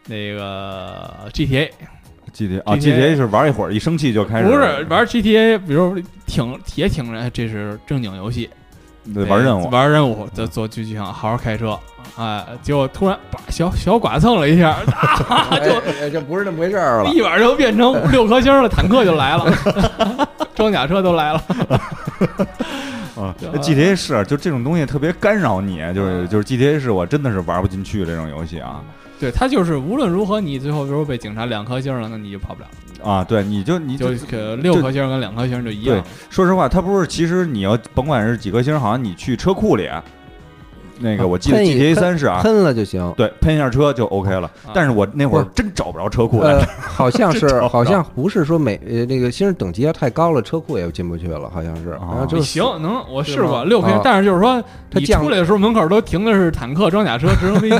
[0.06, 8.48] 那个 GTA，GTA 啊 GTA 是玩一会儿一生气就开始，不是玩 GTA，比如挺也挺人，这是正经游戏。
[9.28, 11.78] 玩任务，玩任务，就做狙击枪，好好开车，
[12.16, 14.76] 哎，结果突然把小小剐蹭了一下，
[16.00, 19.46] 就就不是那么回事儿了，一晚就变成六颗星了，坦克就来了，
[20.54, 21.42] 装甲车都来了。
[23.16, 28.82] 啊，GTA 是就这种东西特别干扰你，就是就是 GTA 是我真的是玩不进去这种游戏啊。
[29.18, 32.68] 对他就是无论如何，你最后比如被警察两颗星了，那你就跑不了。
[33.02, 34.08] 啊，对，你就你就
[34.56, 35.96] 六颗星跟两颗星就一样。
[35.96, 39.88] 对，说实话，他不是，其实你要甭管是几颗星，好像你去车库里。
[40.98, 44.50] 那个我记得 GTA 三是啊，喷了就行，对，喷一下车就 OK 了。
[44.74, 46.42] 但是我那会儿真找不着车库，
[46.78, 51.90] 好像是 好像不是说每呃那个星等级要太高了，车库也进不去了，好像是。
[51.90, 57.76] 啊，就行，能我试过六颗星，但是就是说你出来的时候门口都停的是坦克、装甲车、直升飞机，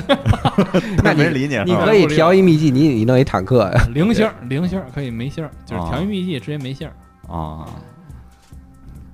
[1.03, 1.57] 那没人理你。
[1.65, 6.89] 你可以调一秘籍，你你弄一坦克呀，零星零星可以没星，就是调一秘籍直接没星
[7.29, 7.67] 啊。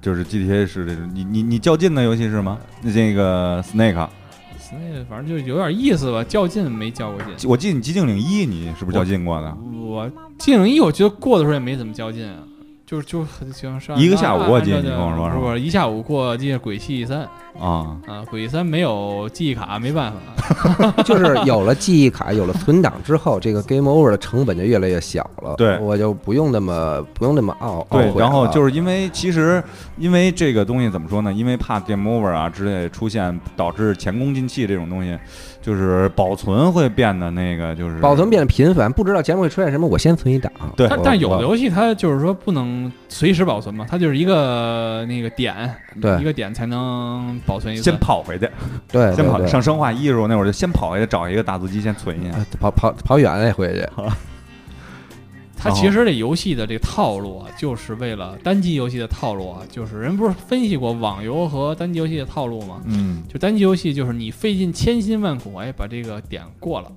[0.02, 2.58] 就是 GTA 是这种，你你你较劲的游戏是吗？
[2.82, 7.48] 那这个 Snake，Snake 反正就有点意思吧，较劲没较过劲。
[7.48, 9.56] 我记得你寂静岭一，你是不是较劲过的？
[9.80, 10.06] 我
[10.38, 12.38] 寂静岭一，我觉得过的时候也没怎么较劲啊。
[12.84, 15.56] 就就很像上一个下午过记你跟我说是吧？
[15.56, 17.20] 一下午过记鬼泣三
[17.58, 18.22] 啊啊！
[18.28, 20.18] 鬼泣三没有记忆卡，没办法。
[21.04, 25.54] 就是有了记忆卡，有了存档之后，这个 Game Over 的成本就越来越小了。
[25.56, 29.62] 对，我就不用那么不用那么懊对，然后就是因为其实
[29.96, 31.32] 因为这个东西怎么说呢？
[31.32, 35.18] 因为怕 Game Over 啊之类出现导致前功尽弃这种东西。
[35.62, 40.50] 就是保存会变得那个，就是保存变得频繁，不知道前面会出现什么，我先存一档。
[40.74, 47.84] 对，但有的游戏它就是说不能随时保存嘛，它就是一个那个点，对，一个点才能保存一次。
[47.84, 48.50] 先跑回去，
[48.90, 53.86] 对，先跑上生化一时候那会儿就先跑回去找一个打字机先存一下，跑跑跑远了回去。
[55.54, 62.80] 他其实这游戏的这个套路啊，就是为了单机游戏的套路啊，就是人不是分析过网游和单机游戏的套路吗？
[62.86, 66.90] 嗯，就单机游戏就是你费尽千辛万苦，哎，把这个点过了，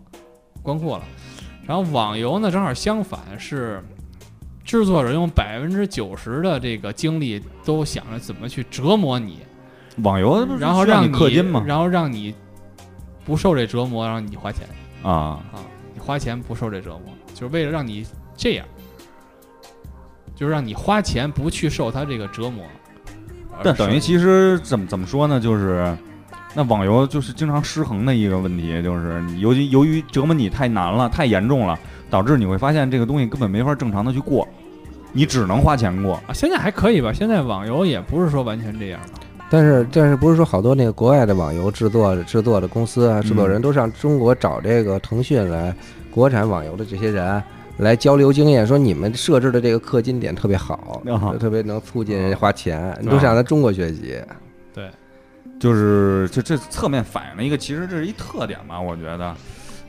[0.63, 1.03] 关过了。
[1.67, 3.83] 然后网游呢，正好相反，是
[4.63, 9.41] 制作者用百分之九十的这个精力都想着怎么去折磨你，
[9.97, 12.33] 网游然后让你氪金嘛，然后让你
[13.25, 14.67] 不受这折磨，让你花钱
[15.01, 15.59] 啊啊，
[15.93, 18.05] 你花钱不受这折磨，就是为了让你
[18.37, 18.65] 这样，
[20.35, 22.63] 就是让你花钱不去受他这个折磨。
[23.63, 25.97] 但等于其实怎么怎么说呢，就是
[26.53, 34.47] 那网游就是经常失衡的一个问题，就是由于由于折磨你太难了，太严重了，导致你会发现这个东西根本没法正常的去过，
[35.13, 36.33] 你只能花钱过啊。
[36.33, 37.13] 现在还可以吧？
[37.13, 39.13] 现在网游也不是说完全这样的。
[39.55, 45.73] 但是但是不是说好多那个国外的网游制作制作的公司啊，制作人都上中国找这个腾讯来
[46.11, 47.41] 国产网游的这些人。
[47.77, 51.01] 来交流经验，说你们设置的这个氪金点特别好，
[51.39, 54.17] 特别能促进人家花钱，你都向咱中国学习。
[54.73, 54.89] 对，
[55.59, 58.79] 就是这这侧面反映了一个，其实这是一特点吧？
[58.79, 59.35] 我觉得，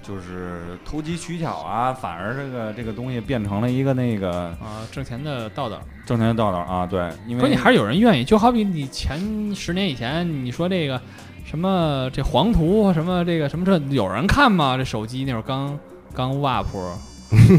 [0.07, 6.87] 就是投机取巧啊，反而这个这个东西变成了一个那个啊挣钱的道道，挣钱的道道啊。
[6.87, 8.25] 对，因为关键还是有人愿意。
[8.25, 9.19] 就好比你前
[9.55, 11.01] 十年以前，你说这个
[11.45, 14.77] 什么这黄图什么这个什么这有人看吗？
[14.77, 15.79] 这手机那会儿刚
[16.15, 16.67] 刚 WAP。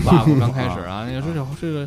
[0.06, 0.24] 哇！
[0.40, 1.86] 刚开始啊，你说这这个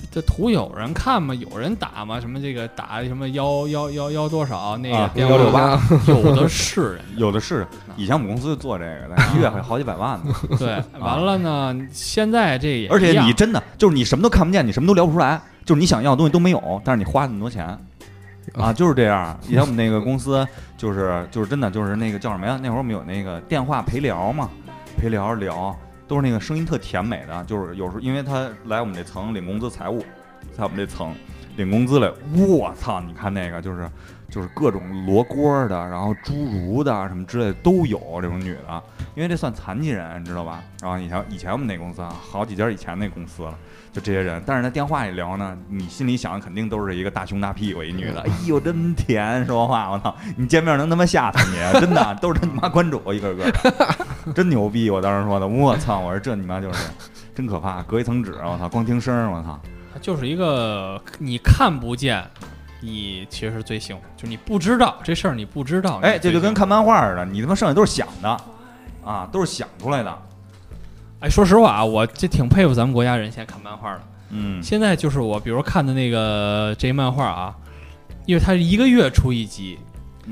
[0.00, 1.34] 这这图有人看吗？
[1.34, 2.20] 有人打吗？
[2.20, 4.76] 什么这个打什么幺幺幺幺多少？
[4.78, 7.66] 那个幺六八有的是人，有的是。
[7.96, 10.34] 以前我们公司就做这个的，一月好几百万呢。
[10.58, 17.66] 对，完了呢，现在这也而且你真的就是你什么都看不见，你什么都聊不出来，就是你想要的东西都没有，但是你花那么多钱
[18.54, 19.38] 啊，就是这样。
[19.46, 22.58] 以前我们那个公司就是就是真的就是那个叫什么呀？
[22.62, 24.48] 那会儿我们有那个电话陪聊嘛，
[24.96, 25.76] 陪聊聊。
[26.10, 30.04] 都是那个声音特甜美的，就是有时候因为他来我们这层领工资，财务
[30.58, 31.14] 在我们这层
[31.56, 33.00] 领工资来，我操！
[33.00, 33.88] 你看那个就是
[34.28, 38.82] 就是各种罗锅的，然后侏儒的什么之类都有这种女的，
[39.14, 40.60] 因为这算残疾人，你知道吧？
[40.82, 43.56] 然后以前以前我们那公司啊，好几家以前那公司了。
[43.92, 53.96] 就这些人，但是在电话里聊呢，你心里想的肯定都是一个大胸大屁股一女的，哎呦真甜，说话我操，你见面能他妈吓死你，真的都是他妈关主一个个的，
[54.34, 54.90] 真牛逼！
[54.90, 56.90] 我当时说的，我操，我说这你妈就是
[57.34, 59.58] 真可怕，隔一层纸，我操，光听声，我操，
[60.00, 62.24] 就是一个你看不见，
[62.80, 68.40] 你其实最幸福，就你不知道这事儿，你不知道，哎，这就跟看漫画似的，你他妈剩下都是想的，
[69.04, 70.18] 啊，都是想出来的。
[71.20, 74.00] 哎，说实话啊，我这挺佩服咱们国家人现在看漫画的。
[74.30, 77.54] 嗯，现在就是我，比如看的那个这漫画啊，
[78.26, 79.78] 因为它一个月出一集，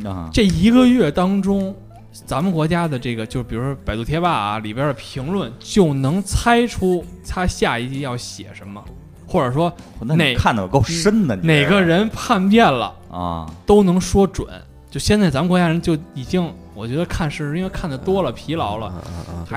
[0.04, 1.74] 啊，这一个月当中，
[2.12, 8.82] 咱们国家的这个，就比如说百度贴吧啊里边的评论，就能猜出他下一季要写什么，
[9.26, 14.46] 或者说哪看的够深的，哪个人叛变了啊，都能说准。
[14.90, 16.52] 就现在咱们国家人就已经。
[16.74, 19.02] 我觉得看是因为看的多了疲劳了，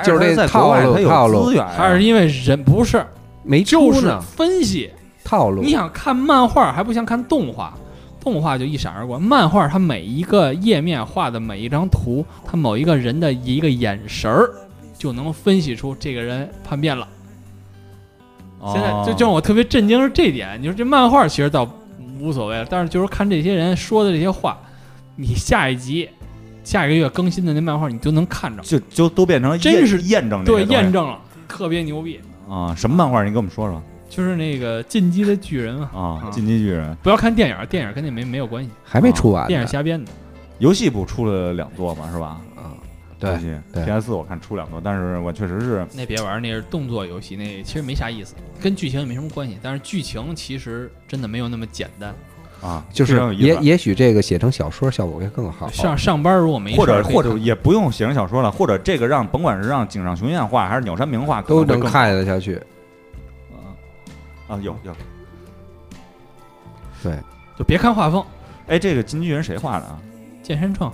[0.03, 3.05] 就是这套路套路，还是因为人不是
[3.43, 4.89] 没就是分析
[5.23, 5.61] 套路。
[5.61, 7.77] 你想看漫画还不像看动画，
[8.21, 14.49] 动画就一闪而过，漫画它每一个页面画的每一张图，它某一个人的一个眼神儿
[14.97, 17.07] 就能分析出这个人叛变了。
[18.71, 21.67] 现在就就让我特别震惊是这点，你说这漫画其实倒
[22.19, 24.57] 无所谓了，但是就是看这些人说的这些话，
[25.15, 26.07] 你下一集。
[26.63, 32.75] 下一个月更新的那漫画，你就能看着，就就都变成真是验证对验证了，特别牛逼啊！
[32.75, 33.23] 什么漫画？
[33.23, 33.81] 你给我们说说。
[34.11, 36.91] 就是那个《进击的巨人》啊，《进击巨人》。
[36.97, 39.47] 不要看电影，电影跟那没没有关系，还没出完。
[39.47, 40.11] 电影瞎编的。
[40.59, 42.41] 游戏不出了两座嘛，是吧？
[42.57, 42.77] 嗯，
[43.17, 43.85] 对。
[43.85, 49.57] PS 我看出两座，但是我确实是那别玩，那是动作游戏，那其实没啥意思，跟剧情也没什么关系。
[49.63, 52.13] 但是剧情其实真的没有那么简单。
[52.61, 55.69] 啊，就是也也许这个写成小说效果会更好。
[55.69, 62.61] 上上班如果没或者或者也不用写成小说了，或者这个让甭管是让井上雄彦画还是鸟山明画，都能看得下去。
[64.51, 64.93] 啊啊有有，
[67.01, 67.17] 对，
[67.57, 68.23] 就别看画风。
[68.67, 69.97] 哎，这个金巨人谁画的啊？
[70.43, 70.91] 健身创，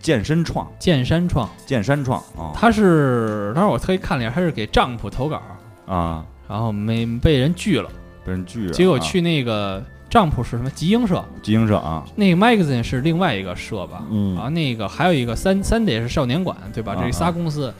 [0.00, 2.52] 健身创，健身创，健身创啊！
[2.54, 5.42] 他是当时我特意看了一下，他是给丈夫投稿
[5.86, 7.90] 啊，然后没被人拒了，
[8.24, 9.84] 被人拒了，结果去那个。
[10.10, 10.70] 丈夫是什么？
[10.70, 14.04] 集英社，集英社啊，那个 magazine 是另外一个社吧？
[14.08, 16.94] 嗯，啊，那个还有一个三三也是少年馆，对吧？
[16.94, 17.74] 这仨公司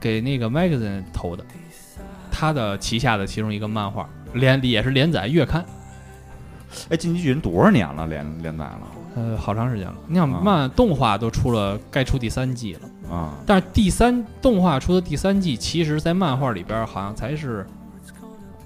[0.00, 1.44] 给那个 magazine 投的，
[2.30, 5.64] 他的旗下的其中一个漫画连也是连载月刊。
[6.90, 8.06] 哎，进击巨人多少年了？
[8.06, 8.80] 连连载了？
[9.14, 9.94] 呃，好长时间了。
[10.06, 13.32] 你想漫动画都出了，该出第三季了啊！
[13.46, 17.66] 但是第三动画出的第三季，其实在漫画里边好像才是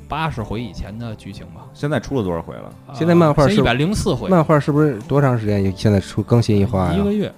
[0.08, 1.60] 八十回以前的剧情吧。
[1.72, 2.72] 现在出了多少回了？
[2.92, 4.28] 现在漫画是一百零四回。
[4.28, 5.72] 漫画是不是多长时间？
[5.76, 7.32] 现在出更新一话一个月，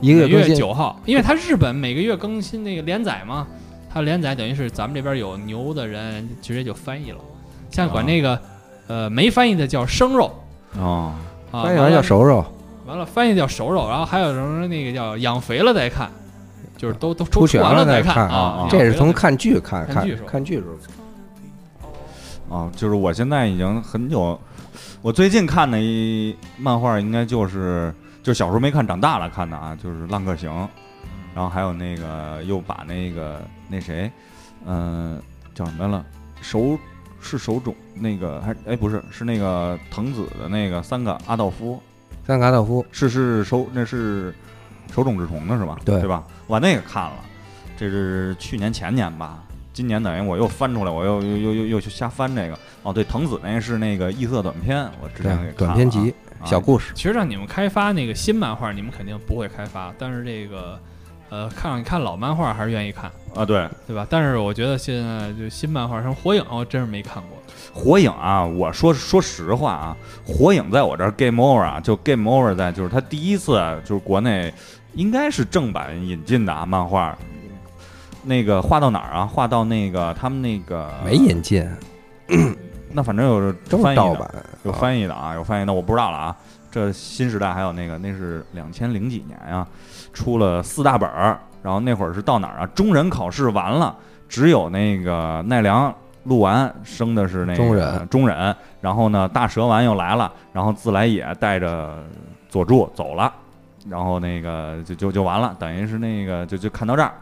[0.00, 3.48] 一个月九号，因为它日本每个月更新那个连载嘛，
[3.90, 7.18] 它连载等于是咱们这边有牛的人直接就翻译了，
[7.70, 8.40] 像管那个
[8.86, 10.32] 呃没翻译的叫生肉。
[10.78, 11.14] 哦，
[11.50, 12.44] 翻译完叫熟肉，
[12.86, 16.10] 完了翻译叫熟肉，然后还有什么那个叫养肥了再看，
[16.76, 20.68] 就是都都出全了再看啊，这是从看剧看看看剧时候。
[22.50, 24.38] 哦，就是我现在已经很久，
[25.02, 27.92] 我最近看的一漫画应该就是
[28.22, 30.50] 就小时候没看，长大了看的啊，就是《浪客行》，
[31.34, 34.10] 然后还有那个又把那个那谁，
[34.66, 35.20] 嗯，
[35.54, 36.04] 叫什么了？
[36.40, 36.78] 手
[37.28, 41.78] 是手冢那个还哎不是是那个藤子的那个三个阿道夫，
[42.26, 44.34] 三个阿道夫是是手那是
[44.92, 45.76] 手冢治虫的是吧？
[45.84, 46.24] 对对吧？
[46.46, 47.16] 我那个看了，
[47.76, 49.44] 这是去年前年吧。
[49.74, 56.12] 今年等于我又翻出来，我又又又又又去瞎翻这个哦，对，藤子那是那个异色短片，我之前给短篇集
[56.44, 56.92] 小故事。
[56.96, 60.80] 其实让你们开发那个新漫画，你们肯定不会开发，但是这个
[61.30, 64.06] 呃，看看老漫画还是愿意看啊，对对吧？
[64.08, 67.38] 但是我觉得现在就新漫画，像火影，我真是没看过。
[67.72, 73.52] 火影啊，我说说实话啊，火影在我这儿 game over 啊，就 game over 在就是他第一次
[73.84, 74.52] 就是国内
[74.94, 77.16] 应该是正版引进的啊漫画。
[78.24, 79.24] 那个画到哪儿啊？
[79.24, 81.66] 画到那个他们那个没引进，
[82.92, 86.36] 那反正有翻译的，有翻译的啊，有翻译的我不知道了啊。
[86.70, 89.66] 这新时代还有那个，那是两千零几年呀，
[90.12, 91.38] 出了四大本儿。
[91.60, 92.66] 然后那会儿是到哪儿啊？
[92.74, 93.94] 中忍考试完了，
[94.28, 95.92] 只有那个奈良
[96.22, 98.08] 鹿丸，升的是那个中忍。
[98.08, 98.56] 中忍。
[98.80, 101.98] 然后呢，大蛇丸又来了，然后自来也带着
[102.48, 103.32] 佐助走了，
[103.88, 107.12] 然后那个就就就完了，等于是那个就就看到这儿。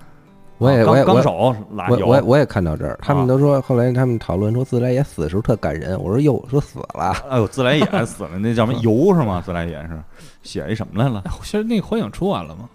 [0.59, 1.55] 我也我也刚手
[1.89, 9.43] 我我我也看到这儿，他们都说后来他们讨论说自来也死的时候特感人，我说哟说死了，哎呦自来也死了，那叫什么油是吗？
[9.45, 9.99] 自来也是
[10.43, 11.25] 写一什么来了？
[11.43, 12.69] 其实那个火影出完了吗？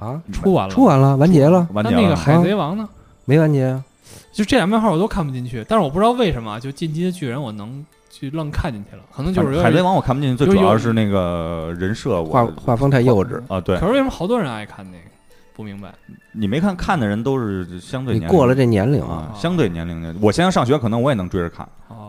[0.00, 1.68] 啊，出完了，出完了，完结了。
[1.72, 2.88] 那那个海贼王呢？
[3.26, 3.84] 没完结啊。
[4.32, 13.60] 就这两漫画我都看不进去，但是我不知道为什么，就进击的巨人我能去愣看进去了，可能就是海贼王我看不进去，最主要是那个人设画画风太幼稚啊。
[13.60, 13.76] 对。
[13.78, 15.04] 可是为什么好多人爱看那个？
[15.52, 15.92] 不明白，
[16.32, 20.14] 你没看看的人都是相对你过了这年龄啊，相对年龄的。
[20.18, 21.68] 我现在上学，可能我也能追着看。
[21.88, 21.99] 哦，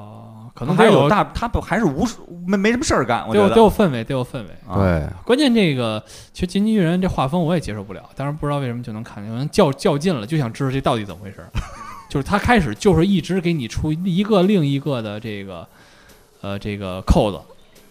[0.62, 2.07] 可能还有大，他不还是无
[2.45, 3.28] 没没什么事儿干。
[3.28, 4.49] 我觉得得有氛围，得有氛围。
[4.76, 11.43] 对，关键这个其实《进击巨人》这画风我也接受不了，但是不知道为什么就能看，可能较较劲了，就想知道这到底怎么回事。
[12.07, 15.68] 就是他开始就是一直给你出一个另一个的这个
[16.41, 17.39] 呃这个扣子，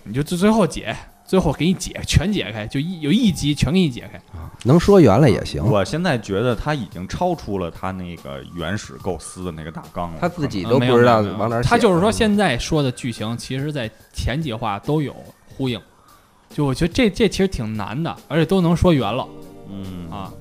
[0.05, 0.97] 你就最最后解。
[1.31, 4.51] 最后给你解全解开，就一有一集全给你解开啊！
[4.65, 5.65] 能说圆了也行。
[5.65, 10.19] 我现在觉得他已经超出了他那个原始构思的那个大纲了。
[10.21, 11.63] 他自己都不知道往哪。
[11.63, 15.15] 他就是说，现在说的剧情，其实在前几话都有
[15.57, 15.81] 呼应。
[16.53, 19.25] 就我觉得这这其实挺难的，而且都能说圆了。
[19.71, 20.33] 嗯啊，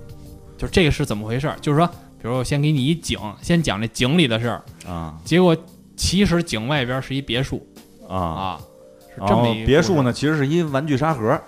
[0.57, 1.53] 就这个是怎么回事？
[1.61, 1.85] 就是说，
[2.19, 5.55] 比如我先给你一井，先讲这井里的事儿啊，结果
[5.95, 7.63] 其实井外边是一别墅
[8.07, 8.61] 啊啊。
[9.19, 11.39] 然后别墅呢，其实是一玩具沙盒，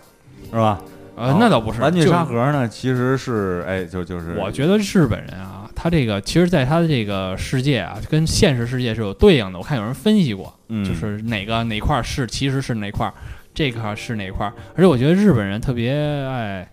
[0.49, 0.81] 是吧？
[1.15, 1.81] 呃，那倒不是。
[1.81, 4.35] 玩具沙盒呢，其实是哎，就就是。
[4.39, 9.59] 我觉得日本人啊，他这个其实在他的这个世界啊，跟现实世界是有对应的。
[9.59, 13.11] 我看有人分析过，就是哪个哪块是其实是哪块，
[13.53, 14.47] 这块是哪块。
[14.73, 16.67] 而且我觉得日本人特别爱，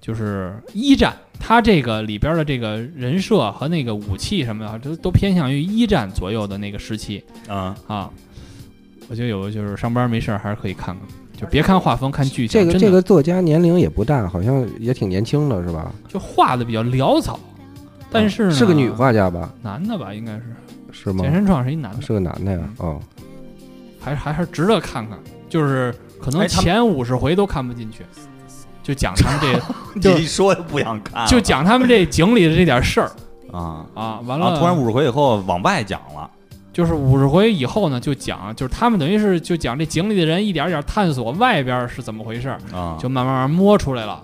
[0.00, 7.22] 就是一战，他这个里边的这个人设和那个武器什么的，都都偏向于一战左右的那个时期。
[7.46, 8.10] 啊啊。
[9.08, 12.60] 我觉得有个就是上班没事儿还是可以看看，就别看画风，看剧情。
[12.60, 15.92] 这个这个作家年龄也不大，好像也挺年轻的，是吧？
[16.08, 17.38] 就画的比较潦草，
[18.10, 19.52] 但是是个女画家吧？
[19.62, 20.42] 男的吧，应该是
[20.90, 21.22] 是吗？
[21.22, 22.60] 健身创是一男的，是个男的呀。
[22.78, 22.98] 哦，
[24.00, 28.04] 还还是值得看看，就是可能前五十回都看不进去，
[28.82, 29.60] 就讲他们
[29.92, 33.10] 这， 就一说不想看，就讲他们这井里的这点事儿
[33.52, 36.30] 啊啊，完了，突然五十回以后往外讲了。
[36.74, 44.20] 就是五十回以后呢，就讲，就是他们等于是就讲这井里的人一点一点探索外边是怎么回事啊，就慢慢慢摸出来了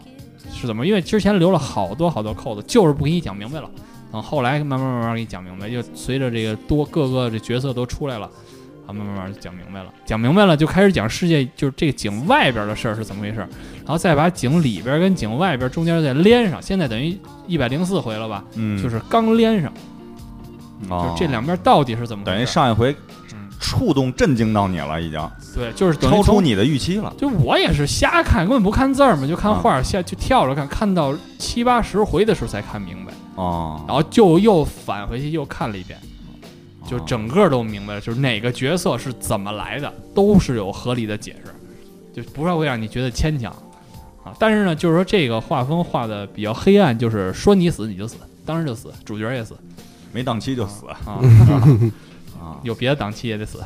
[0.52, 3.70] 是怎么，因为之前留了好多好多扣子，就是不给你讲明白了，
[4.10, 8.28] 等后来慢慢慢慢给你讲明白，就随着这个多各个这角色都出来了，
[8.84, 19.72] 啊，慢慢慢慢讲明白了，讲明白了就开始讲世界，就是这个井外边的事儿是怎么回事，然后再把井里边跟井外边中间再连上，现在等于一百零四回了吧，嗯，就是刚连上。
[20.88, 22.24] 就这两边到底是怎么？
[22.24, 22.94] 等于上一回
[23.60, 25.30] 触动、震惊到你了，已经。
[25.54, 27.12] 对，就是超出你的预期了。
[27.18, 33.12] 就我也是瞎看，根本不看字儿嘛，就看画，下就跳着看，看到七八十回的时候才看明白。
[33.34, 33.84] 哦。
[33.86, 35.98] 然后就又返回去又看了一遍，
[36.86, 41.52] 就整个都明白了，就是哪个角色是怎么来的，都是有合理的解释，
[42.14, 43.52] 就不会让你觉得牵强
[44.24, 44.32] 啊。
[44.38, 48.16] 但是呢，就是说这个画风画的比较黑暗，就是说你死你就死，
[48.46, 49.54] 当时就死，主角也死，
[50.12, 50.98] 没档期就死啊
[52.40, 53.62] 啊，有别的档期也得死。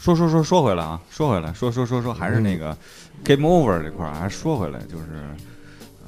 [0.00, 2.76] 说说说说回来啊，说回来，说说说说还是那个
[3.24, 5.04] game over 这块儿，还说回来就是，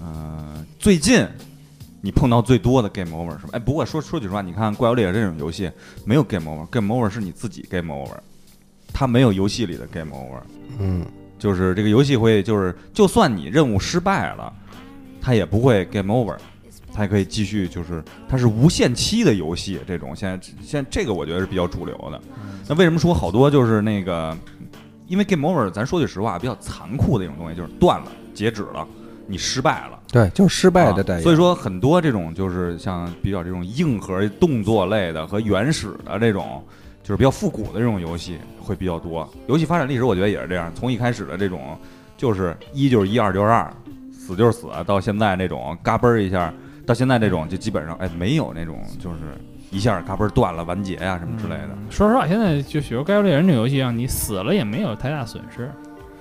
[0.00, 1.26] 呃，最近
[2.00, 3.50] 你碰到最多的 game over 是吧？
[3.54, 5.68] 哎，不过说说句实话，你看怪物猎人这种游戏
[6.04, 8.16] 没有 game over，game over 是你自己 game over，
[8.92, 10.40] 它没有游戏里的 game over。
[10.78, 11.04] 嗯，
[11.36, 14.52] 就是这个游戏会就是就算你任务失败了，
[15.20, 16.36] 它也不会 game over，
[16.98, 19.78] 它还可以继续，就是它是无限期的游戏。
[19.86, 22.20] 这种现在现在这个我觉得是比较主流的。
[22.68, 24.36] 那为什么说好多就是那个？
[25.06, 28.86] 因为 game over，咱说句实话，比较残酷的一种东西，就是断了，截止了，
[29.26, 29.98] 你失败了。
[30.12, 31.22] 对，就是失败的代言。
[31.22, 36.62] 所以说，很多这种就是像比较这种硬核动作类的和原始的这种，
[37.02, 39.26] 就是比较复古的这种游戏会比较多。
[39.46, 41.78] 游戏发展历史，我觉得也是这样，从一开始的这种
[42.16, 43.72] 就是一就是一，二就是二，
[44.12, 46.52] 死就是死，到现在那种嘎嘣一下，
[46.88, 49.18] 到现在这种就基本上哎没有那种就是。
[49.70, 51.68] 一下嘎嘣断了完结呀什么之类的。
[51.90, 55.70] 说实话，现在就比如《怪物猎人》这游戏，让你死了也没有太大损失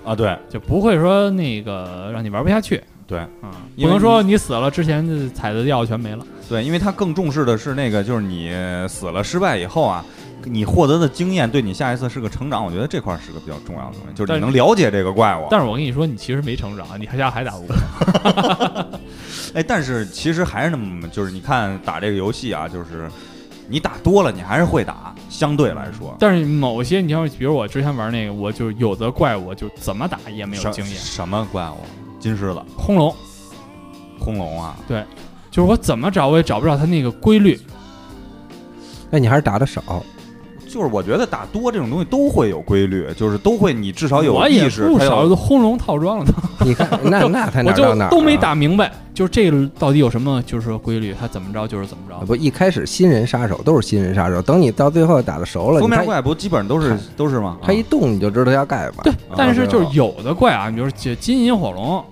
[0.03, 2.83] 啊，对，就不会说那个让你玩不下去。
[3.07, 3.49] 对，嗯，
[3.79, 6.25] 不能说你死了之前采的药全没了。
[6.49, 8.51] 对，因为他更重视的是那个，就是你
[8.89, 10.03] 死了失败以后啊，
[10.47, 12.65] 你获得的经验对你下一次是个成长。
[12.65, 15.47] 我觉得这块是个比较重要的东西，就是你能了解这个怪物。
[15.49, 17.75] 但是我跟你说，你其实没成长，你还家还打不过。
[19.53, 23.09] 哎，但是其实还是那么，就是你看打这个游戏啊，就是。
[23.69, 26.15] 你打多了，你还是会打，相对来说。
[26.21, 30.95] 但是某些，你像比如我之前玩那个，我就有的怪物就怎么打也没有经验。
[30.95, 31.75] 什么怪物？
[32.17, 33.13] 金狮子、轰龙、
[34.21, 34.77] 轰龙啊？
[34.87, 35.03] 对，
[35.51, 37.59] 就是我怎么找我也找不着它那个规律。
[39.09, 39.83] 那你还是打的少。
[40.77, 44.85] 就是我觉得打多这种东西都会有规律，就是都会，你至少有意识。
[44.85, 46.31] 不少轰龙套装了都。
[46.63, 52.25] 你看，那那才哪到哪都没打明白，就是这个到底有什么就是说规律，它怎么着就是怎么着。
[52.27, 57.57] 不，一开始新人杀手都是新人杀手，等你到最后打的熟了，封面怪不基本上都是都是吗？
[57.63, 59.01] 他一动你就知道要干嘛。
[59.03, 62.05] 对，但是就是有的怪啊，你比如金银火龙。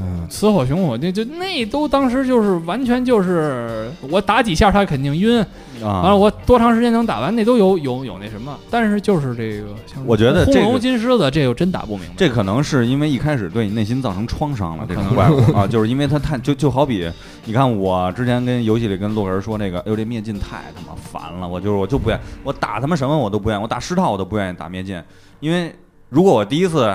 [0.00, 5.44] 嗯，雌火雄火，那就那都当时就是完全就是我打几下他肯定晕，
[5.82, 9.74] 完了我多长时间能打完那都有有有那什么，但是就是这个，
[10.06, 17.10] 我觉得轰龙金狮子这又真打不明白，这可能是因为一开始对你内心造成创伤了，这种怪物啊，就是因为他太就就好比
[17.44, 25.00] 你看我之前跟游戏里跟洛克人说那个，哎呦这灭尽太他妈烦了，我就是我就不愿我打他妈什么我都不愿意，我打十套我都不愿意打灭尽，
[25.40, 25.74] 因为
[26.08, 26.90] 如果我第一次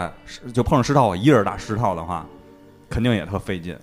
[0.52, 2.26] 就碰上十套我一人打十套的话。
[2.90, 3.76] 肯定也特费劲，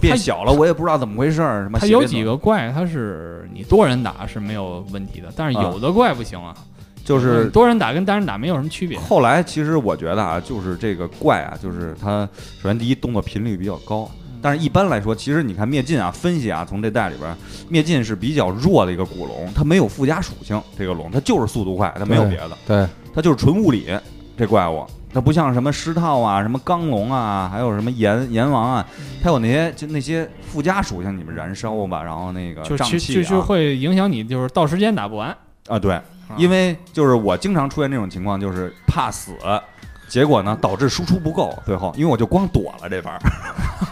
[0.00, 1.62] 变小了，我也不知道怎么回事儿。
[1.64, 1.78] 什么？
[1.78, 6.54] 它有几个怪，它是你多人打是没有问题的，但是有的怪不行啊。
[7.04, 8.96] 就是多人打跟单人打没有什么区别。
[8.96, 12.28] 后来其实我觉得啊，就是这个怪啊，就是它
[12.62, 14.08] 首先第一动作频率比较高，
[14.40, 17.36] 但是一般来说，其实你看灭尽啊，分析啊，从这代里边，
[17.68, 23.88] 灭尽是比较弱的一个古龙，它没有附加属性，这个龙它就是速度快，它没有别的，对，它就是纯物理
[24.36, 24.86] 这怪物。
[25.14, 28.86] 它不像什么狮套啊，什么钢龙啊，还有什么阎阎王啊，
[29.22, 35.36] 它有那些就那些附加属性，你们燃烧吧，然后那个就其实就会影响你，就是到时间打不完
[35.68, 35.78] 啊。
[35.78, 36.00] 对，
[36.36, 39.32] 因为就是我经常出现这种情况，就是怕死，
[40.08, 43.14] 结果呢导致输出不够，最后因为我就光躲了这边，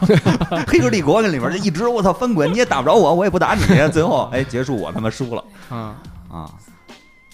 [0.66, 5.97] 黑客帝国那里边就一直我操翻滚，你也打不着我，我也不打你，最后哎结束我他妈输了啊
[6.31, 6.51] 啊。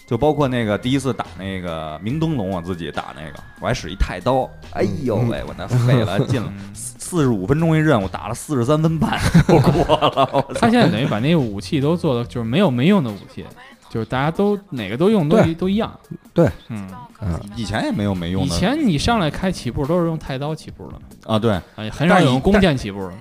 [0.07, 10.55] 就包括那个第一次打那个明灯笼，我自己打那个，我还使一太刀，哎呦喂，我那费了 劲了，四十五分钟一任务，打了四十三分半 我过了。
[10.55, 13.45] 他现在等于把那个武器都做的就是没有没用的武器，
[13.89, 15.91] 就是大家都哪个都用都都一样。
[16.33, 16.89] 对，嗯
[17.19, 18.47] 嗯，以前也没有没用的。
[18.47, 23.13] 以前你上来开起步都是用太刀起步的啊，对，很少有用弓箭起步的。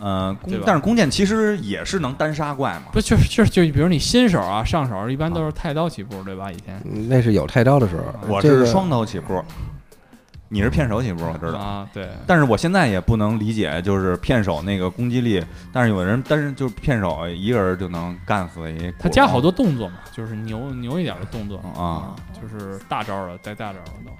[0.00, 2.84] 嗯，弓但是弓箭其实也是能单杀怪嘛？
[2.92, 6.50] 不，确实确实就比如你新手啊，上手一般都是太刀起步，对吧？
[6.50, 9.42] 以前那是有太刀的时候，我是双刀起步，
[10.48, 11.88] 你是片手起步，我知道啊。
[11.92, 18.92] 对，但是我现在也不能理解，就是片手那个攻击力，但是有人，但是就是片手一个人就能干死一。
[18.98, 24.10] 他加好多动作嘛，就是牛牛一点的动作啊，就是大招了，带大招了都。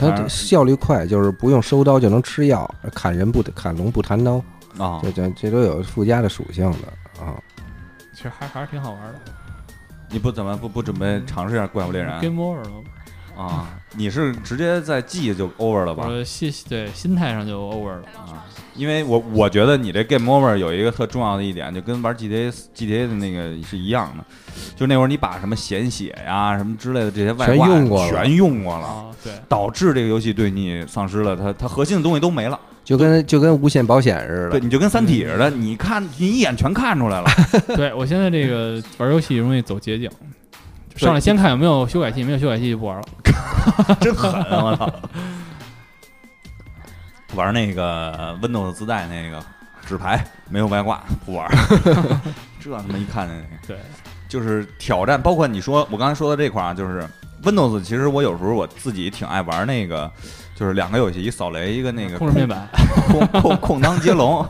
[0.00, 4.42] 他效率快，就是不用收刀就能吃药，砍人不砍龙不弹刀。
[4.78, 7.40] 啊，这这这都有附加的属性的啊，
[8.12, 9.20] 其实还还是挺好玩的。
[10.08, 12.70] 你不怎么不不准备尝试一下怪物猎人？Game over 了，
[13.36, 16.06] 啊， 你是直接在记就 over 了吧？
[16.08, 24.24] 我心对心态上就 over 了啊，因为我我觉得你这 game over 有一个特重要的一点，就跟玩 GTA GTA 的那个是一样的，
[24.74, 32.58] 就那会儿你把什么显血呀什么之类的这些外挂全用过了全用过了，啊，对，导致这个游戏对你丧失了它它核心的东西都没了。
[32.84, 34.64] 就跟就跟无限保险似的对，的。
[34.64, 37.28] 你就跟三体似的，你看你一眼全看出来了。
[37.74, 40.16] 对我现在这个玩游戏容易走捷径，就
[40.96, 43.04] 上来先看有没有修改器，没有修改器就不玩了。
[44.00, 44.32] 真狠！
[44.32, 44.92] 我操！
[47.34, 49.42] 玩那个 Windows 自带那个
[49.86, 51.48] 纸牌，没有外挂，不玩。
[52.58, 53.28] 这他妈一看，
[53.66, 53.76] 对，
[54.28, 55.20] 就是挑战。
[55.20, 57.06] 包括你说我刚才说的这块儿啊，就是
[57.42, 57.82] Windows。
[57.82, 60.10] 其实我有时候我自己挺爱玩那个，
[60.54, 62.66] 就是两个游戏，一扫雷，一个那个控制面板，
[63.08, 64.46] 空空空当接龙，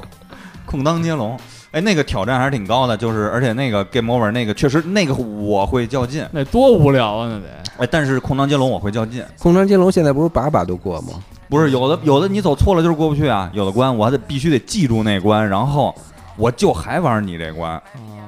[0.65, 1.39] 空当接龙。
[1.73, 6.27] 哎，那个挑战还是挺高的，就是而且那个 Game Over 那个确实那个我会较劲。
[6.33, 7.47] 那多无聊啊，那得。
[7.79, 9.25] 哎，但是空当接龙我会较劲。
[9.39, 11.23] 空当接龙现在不是把把都过吗？
[11.49, 15.95] 不是有的有的你走错了就是过不去啊，有的关我还得必须得记住那关，然后
[16.37, 17.81] 我就还玩你这关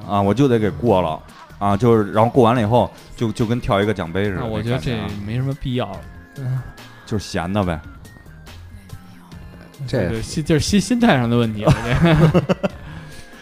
[0.07, 1.19] 啊，我就得给过了
[1.57, 4.37] 啊，就是然后过完了以后就就跟跳一个奖杯似的。
[4.41, 5.91] 那我觉得这感啊没什么必要。
[6.37, 6.61] 嗯，
[7.05, 7.79] 就是闲的呗。
[9.87, 11.73] 这个心就是心心态上的问题了。
[11.73, 12.69] 这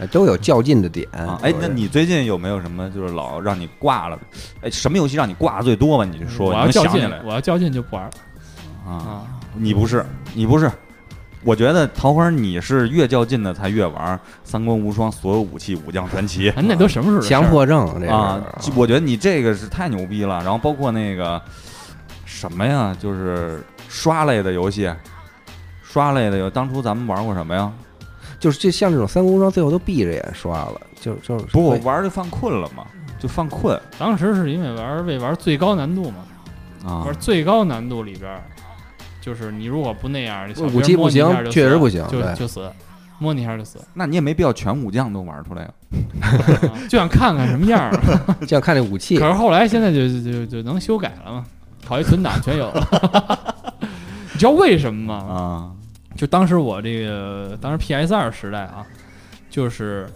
[0.08, 1.08] 都有较劲的点。
[1.12, 4.20] 啊，哎，那你最近有没有什么就是老让你挂了？
[4.62, 6.06] 哎，什么游戏让你挂的最多吧？
[6.06, 8.12] 你就说，我要较劲能想起来，我要较劲就不玩了
[8.86, 8.92] 啊？
[8.94, 9.24] 啊。
[9.56, 10.72] 你不是，你不是。
[11.44, 16.50] 我觉得桃花你是越较劲的才越玩三国无双，所有武器武将传奇。
[16.58, 17.22] 哎那都什么时候？
[17.22, 18.42] 强迫症这啊，
[18.76, 20.40] 我觉得你这个是太牛逼了。
[20.44, 21.42] 然后包括那个
[22.26, 24.92] 什么呀，就是刷类的游戏，
[25.84, 27.72] 刷类的有当初咱们玩过什么呀？
[28.40, 32.86] 就是这像这种三国无双，最后都闭着眼刷了，就就是不，我玩就犯困了嘛，
[33.20, 36.26] 就犯困当时是因为玩为玩最高难度嘛，
[36.86, 37.14] 啊玩。
[37.16, 38.40] 最高难度里边，
[39.22, 42.70] 就是你如果不那样，武器不行确实不行就就死，
[43.20, 45.70] 摸你一下就死，那你也没必要全武将都玩出来呀。
[46.22, 47.92] 啊就想看看什么样儿。
[48.42, 49.26] 就想看那武器可。
[49.26, 51.44] 是后来现在就就就就能修改了嘛，
[51.88, 53.56] 考一存档全有了。
[54.34, 55.16] 你知道为什么吗？
[55.16, 55.72] 啊，
[56.18, 58.86] 就当时我这个当时 PS 二时代啊，
[59.50, 60.10] 就是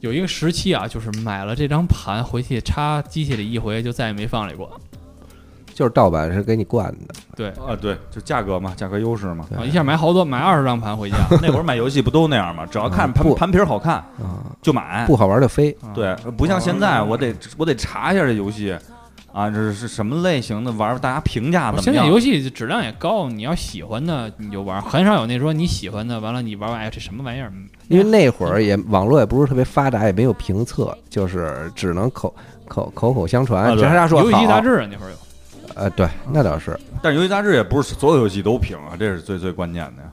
[0.00, 4.80] 有一个时期啊，就是买了这张盘回去插机器里一回，就再也没放里过。
[5.74, 9.46] 就是盗版是给你惯的，对啊，对，就价格嘛，价格优势嘛。
[9.56, 11.16] 啊，一下买好多，买二十张盘回家。
[11.40, 12.66] 那会儿买游戏不都那样吗？
[12.66, 15.06] 只要看嗯盘盘皮儿好看啊，就买。
[15.06, 15.74] 不好玩就飞。
[15.80, 18.78] 啊对，不像现在，我得我得查一下这游戏
[19.32, 21.84] 啊，这是什么类型的玩儿，大家评价怎么样？
[21.84, 27.50] 现在游戏质量也高，你要喜欢的你就玩，很少有那说你喜欢的，完了你玩完哎这什么玩意儿？
[27.88, 32.34] 因为那会儿也网络也不是特别发达，也没有评测，就是只能口
[32.68, 35.16] 口口口相传，啊对大家说游戏杂志啊那会儿有，
[35.74, 36.78] 呃，对，那倒是。
[37.02, 40.10] 但是游戏杂志也不是所有游戏都评啊，这是最最关键的呀。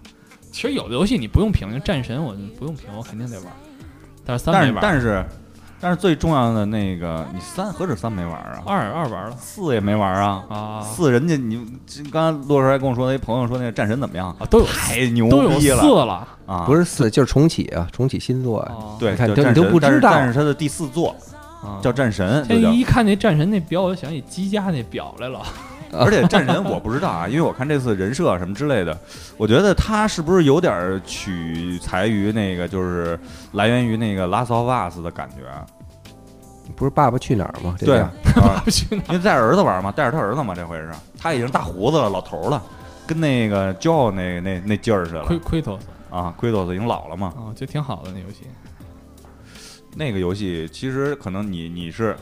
[0.52, 3.48] 其实有的游戏你不用评，战神我不用评，我肯定得玩。
[4.26, 5.26] 但是三但是但是
[5.82, 8.62] 但是最重要的那个，你三何止三没玩啊？
[8.66, 10.44] 二二玩了四也没玩啊。
[10.50, 11.66] 啊，四人家你
[12.12, 14.36] 刚才洛师还跟我说，那朋友说那个战神怎么样？
[14.40, 16.64] 啊都有太牛都有逼四了了啊！
[16.66, 18.72] 不是四，就是重启啊，重启新作啊。
[18.74, 21.16] 啊，对，你看叫战神都你都不知道但是他的第四作
[21.64, 25.42] 啊叫战神，现就叫在一看那战神那表，我就想起机甲那表来了。
[25.98, 28.98] 而且战神我不知道啊，因为我看这次人设什么之类的，
[29.38, 33.20] 我觉得他是不是有点取材于那个，就是
[33.54, 35.48] 来源于那个《Last of Us》的感觉？
[35.48, 35.66] 啊
[36.76, 37.76] 不是《爸爸去哪儿》吗？
[37.80, 42.62] 这对，啊啊不去哪因为带着儿子玩嘛，带着他儿子嘛，这回是他已经大胡子了，老头儿了，
[43.08, 45.80] 跟那个骄傲那那那劲儿似的亏亏头
[46.12, 47.34] 啊，奎托斯已经老了嘛。
[47.36, 48.46] 啊，就挺好的那游戏。
[49.96, 52.16] 那个游戏其实可能你你是，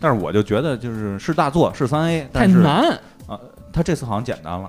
[0.00, 2.98] 但是我就觉得就是是大作是三 A，太但是难，
[3.72, 4.68] 他这次好像简单了，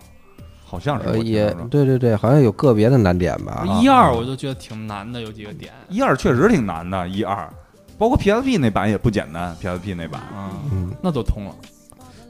[0.65, 3.65] 好像是也对对对，好像有个别的难点吧。
[3.67, 3.79] 啊。
[3.81, 5.71] 一二我就觉得挺难的，有几个点。
[5.89, 7.49] 一二确实挺难的，一二，
[7.97, 10.21] 包括 PSP 那版也不简单，PSP 那版。
[10.21, 11.55] 啊，嗯，那都通了。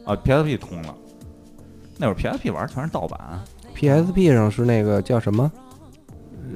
[0.06, 0.96] 啊，PSP 通了，
[1.98, 3.20] 那会儿 PSP 玩儿全是盗版
[3.76, 5.52] ，PSP 上是那个叫什么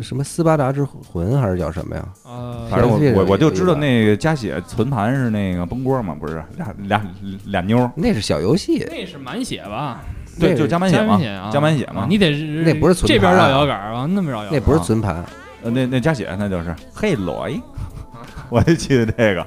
[0.01, 2.07] 什么斯巴达之魂还是叫什么呀？
[2.25, 6.43] 呃，反正我我我就知道那个加血存盘是那个崩锅嘛，不是？
[6.57, 7.05] 俩俩
[7.45, 10.01] 俩妞儿，那是小游戏，那是满血吧？
[10.39, 11.19] 对，就是加满血嘛
[11.51, 12.01] 加满，血嘛。
[12.01, 12.31] 啊你得
[12.63, 14.59] 那不是存这边绕摇杆啊，那边绕摇杆儿。
[14.59, 15.23] 那不是存盘，
[15.63, 16.73] 呃，那那加血那就是。
[16.93, 17.61] 嘿罗伊，
[18.49, 19.45] 我就记得这个，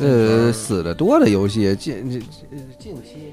[0.00, 2.20] 呃，死的多的游戏近近
[2.78, 3.32] 近期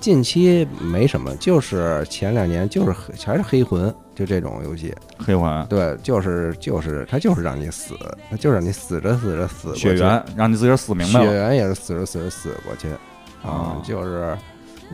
[0.00, 7.94] 近期没什么，就是前两年就是黑还是黑魂，就这种游戏，黑魂对，就是就是它就是让你死，
[8.30, 12.88] 它就是让你死着死着死过去血缘，让你自个儿死明白了，血缘也是死着死着死过去，
[13.46, 14.36] 啊，就是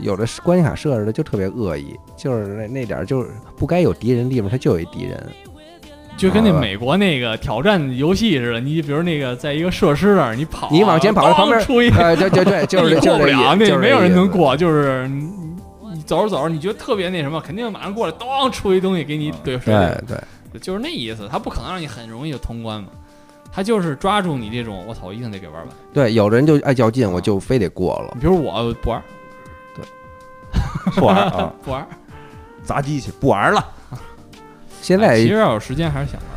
[0.01, 5.25] 有的关卡设置的就特别恶意，就是那那点儿就是不该有敌人地方，它就有一敌人。
[6.17, 20.17] 就跟那美国那个挑战游戏似的，你比如那个在一个设施那儿，你跑，你往前跑，旁边出一，对对对，就是过不了，那没有人能过，就是你走着走着，你觉得特别那什么，肯定马上过来，咚出一东西给你怼水里，对
[20.53, 22.89] 对，就是那意思，他不可能让你很容易就通关嘛。
[23.53, 25.69] 他就是抓住你这种，我操，我一定得给玩完。
[25.93, 28.17] 对，有的人就爱较劲，我就非得过了。
[28.21, 29.03] 比如我不玩，
[29.75, 29.85] 对，
[30.95, 31.87] 不玩啊， 不玩，
[32.62, 33.64] 砸机去不玩了。
[34.87, 36.30] 现在其实要有时间还是想玩。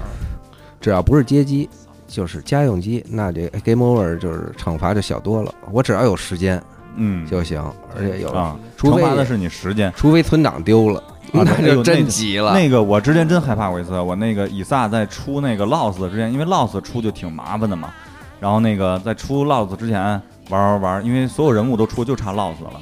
[0.82, 1.70] 只要不是街机，
[2.08, 5.54] 就是家用机，那这 Game Over 就是惩罚就小多了。
[5.72, 6.60] 我只要有时间，
[6.96, 7.64] 嗯，就行。
[7.96, 11.04] 而且有啊，惩罚的是你时间，除非存档丢了。
[11.32, 12.52] 那就真急了。
[12.54, 14.00] 那个我之前真害怕过一次。
[14.00, 17.94] 我那个以撒在出那个 Lost 之前，因为 Lost 出就挺麻烦的嘛。
[18.40, 20.02] 然后那个在出 Lost 之前
[20.50, 22.82] 玩玩玩，因为所有人物都出，就差 Lost 了。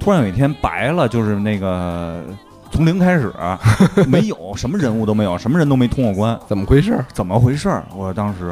[0.00, 2.24] 突然有一天白了，就是那个
[2.76, 3.32] 从零开始，
[4.06, 7.02] 没有什么人物都没有，什么人都没通过关，怎么回事？
[7.14, 7.82] 怎么回事？
[7.96, 8.48] 我当时，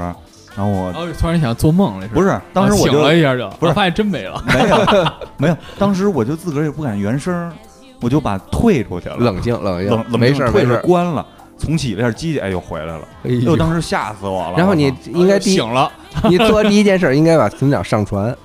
[0.57, 2.41] 然后我突然想做梦了，不是？
[2.55, 5.57] 当时我醒了一下就不是发现真没了，没有没有。
[5.79, 7.53] 当时我就自个儿也不敢原声。
[8.01, 11.25] 我就把退出去了，冷静冷静，没事退出关了，
[11.59, 14.55] 重启了一下机器，哎，又回来了，哎呦，当时吓死我了。
[14.59, 15.91] 然后你应该醒了，
[16.25, 18.37] 你做第一件事应该把存档上传。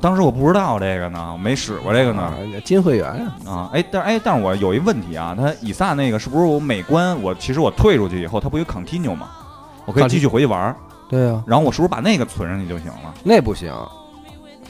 [0.00, 2.32] 当时我不知道这个呢，没使过这个呢，
[2.64, 3.08] 金会员
[3.46, 9.28] 啊，哎，但哎，但是我有一问题啊，它以撒那个是不是我每关我其实我退出去以后，它不有 continue 吗？
[9.86, 10.74] 我可以继续回去玩。
[11.08, 13.14] 对啊，然后我是不是把那个存上去就行了？
[13.24, 13.72] 那不行，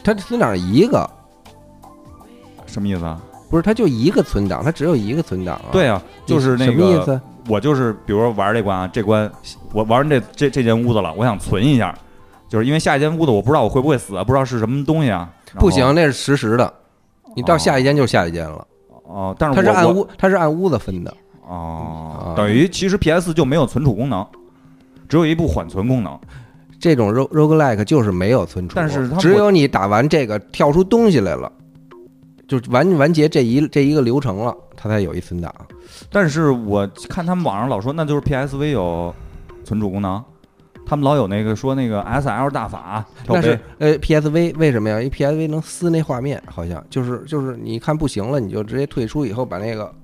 [0.05, 1.09] 它存档一个，
[2.67, 3.21] 什么意思啊？
[3.51, 5.73] 不是，它就一个存档，它只有一个存档啊。
[5.73, 7.21] 对啊，就是那个什么意思？
[7.49, 9.29] 我就是，比如说玩这关啊，这关
[9.73, 11.93] 我玩完这这这间屋子了，我想存一下，
[12.49, 15.31] 就是因为下一间屋子我不知道我会不会死，不知道是什么东西啊。
[15.55, 16.73] 不行，那是实时的，
[17.37, 18.67] 你到下一间就是下一间了。
[19.05, 21.15] 哦，但是它是按屋，它是按屋子分的。
[21.47, 24.27] 哦，等于其实 PS 就没有存储功能，
[25.09, 26.19] 只有一部缓存功能。
[26.79, 31.51] 这种 rog roguelike 就是没有存储，但是只有你打完这个跳出东西来了。
[32.47, 35.55] 就完完结这一这一个流程了，它才有一存档。
[36.11, 39.15] 但是我看他们网上老说，那就是 PSV 有
[39.65, 40.23] 存储功能，
[40.89, 43.05] 他们老有那个说那个 SL 大法。
[43.27, 45.01] 但是呃，PSV 为什么呀？
[45.01, 49.95] 因为 PSV 能撕那画面，好像就是就是你看不行了，你就直接退出以后把那个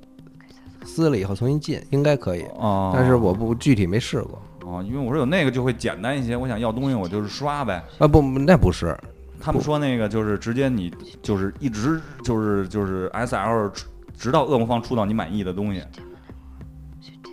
[0.85, 2.43] 撕了以后重新进，应该可以。
[2.59, 2.93] 哦。
[2.95, 4.43] 但是我不具体没试过。
[4.67, 7.83] 哦，因为我说有那个就会简单一些，我想要东西我就是刷呗。
[7.99, 8.97] 啊不，那不是。
[9.41, 10.91] 他们说那个就是直接你
[11.23, 13.71] 就是一直就是就是 S L
[14.17, 15.83] 直到恶魔方出到你满意的东西，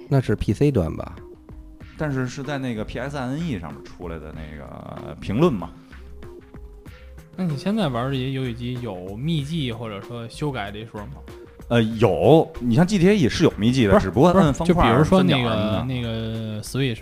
[0.09, 1.15] 那是 P C 端吧？
[2.01, 5.69] 但是是在那个 P S N E 上面出来的那个评论嘛？
[7.37, 11.17] 那你现在玩这些游戏机有秘籍或者说修改这说吗？
[11.67, 17.01] 呃，有，你像 G T A 也是有秘籍的，只不过按方块就比如说那个那个 Switch。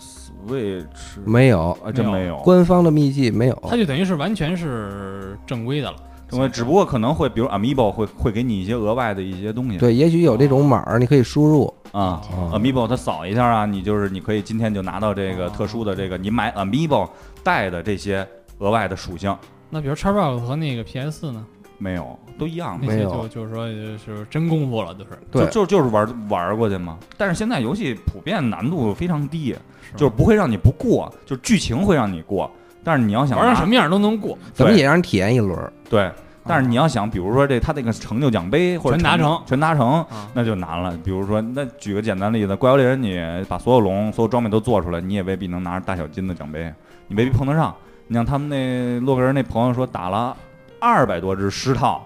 [0.00, 5.96] Switch 没有啊，真没有官方的秘籍没有，它就等于是完全是正规的了。
[6.38, 9.78] 正规，只不过可能会，比如 Amiibo 会会给你一些额外的一些东西。
[9.78, 12.20] 对，也许有这种码儿，你可以输入啊。
[12.52, 17.08] Amiibo 它扫一下啊，你就是你可以今天就拿到这个特殊的这个你买 Amiibo
[17.42, 18.26] 带的这些
[18.58, 19.36] 额外的属性。
[19.70, 21.44] 那比如 Xbox 和那个 PS 呢？
[21.78, 22.78] 没有，都一样。
[22.80, 25.10] 没有，就是说是真功夫了，就是。
[25.30, 26.96] 对，就就是玩玩过去嘛。
[27.16, 29.54] 但是现在游戏普遍难度非常低。
[29.94, 32.50] 就是不会让你不过，就剧情会让你过，
[32.84, 35.72] 但是你要想玩成什么样都能过，怎么也让人体验一轮。
[35.88, 36.10] 对，
[36.44, 40.04] 但是你要想，比如说这他这个成就奖杯或者全达成，全达成，
[40.34, 40.96] 那就难了。
[41.04, 46.72] 比如说，那举个简单例子，怪物猎人，你把所有龙、所有装备都做出来，你也未必能拿着大小金的奖杯，
[47.06, 47.74] 你未必碰得上。
[48.08, 50.36] 你像他们那洛克人那朋友说，打了
[50.80, 52.04] 二百多只狮套，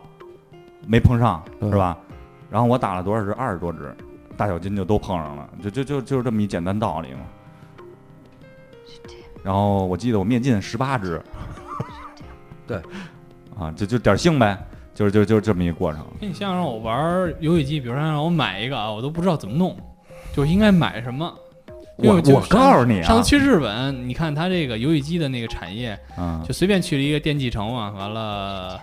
[0.87, 1.97] 没碰上，是吧？
[2.51, 3.33] 然后我打了多少只？
[3.33, 3.93] 二十多只，
[4.37, 7.21] 大小金就都碰上了，就就就就是这么一简单道理嘛。
[9.47, 11.23] 然后我记得我灭尽十八只，
[12.67, 12.79] 对，
[13.57, 14.59] 啊，就就点性呗，
[14.93, 16.05] 就是就就这么一个过程。
[16.21, 19.77] 你像让我玩游戏机，比如说让我买一个啊，我都不知道怎么弄，
[20.35, 21.33] 就应该买什么。
[21.99, 28.81] 我我告诉你啊，上次去日本，你看他这个游戏机的那个产业，嗯，就随便去了一个电器城嘛，完了，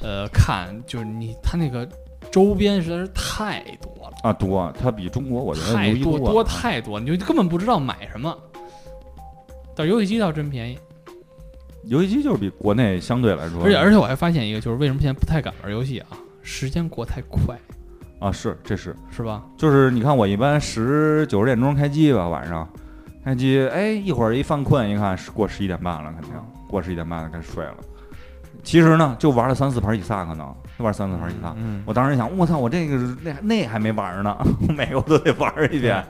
[0.00, 1.84] 呃，看就是你他那个
[2.30, 8.38] 周边实在是太多了啊，多，它比中国我觉得太多多太多，你就根本不知道买什么。
[9.80, 10.78] 但游戏机倒真便宜，
[11.84, 16.08] 游戏机就是比国内相对来说，而且而且我还发现一个，就是为什么现在不太敢玩游戏啊？
[16.42, 17.58] 时间过太快
[18.18, 18.30] 啊！
[18.30, 19.42] 是，这是是吧？
[19.56, 22.68] 就是你看我一般十九十点钟开机吧，晚上
[23.24, 26.32] 开机，哎，一会儿一犯困，一看是过十一点半了，肯定
[26.68, 27.76] 过十一点半了该睡了。
[28.62, 31.54] 其实呢，就玩了三四盘以撒，可能就玩三四盘以撒。
[31.56, 34.36] 嗯，我当时想，我操，我这个那那还没玩呢，
[34.76, 36.04] 每个我都得玩一遍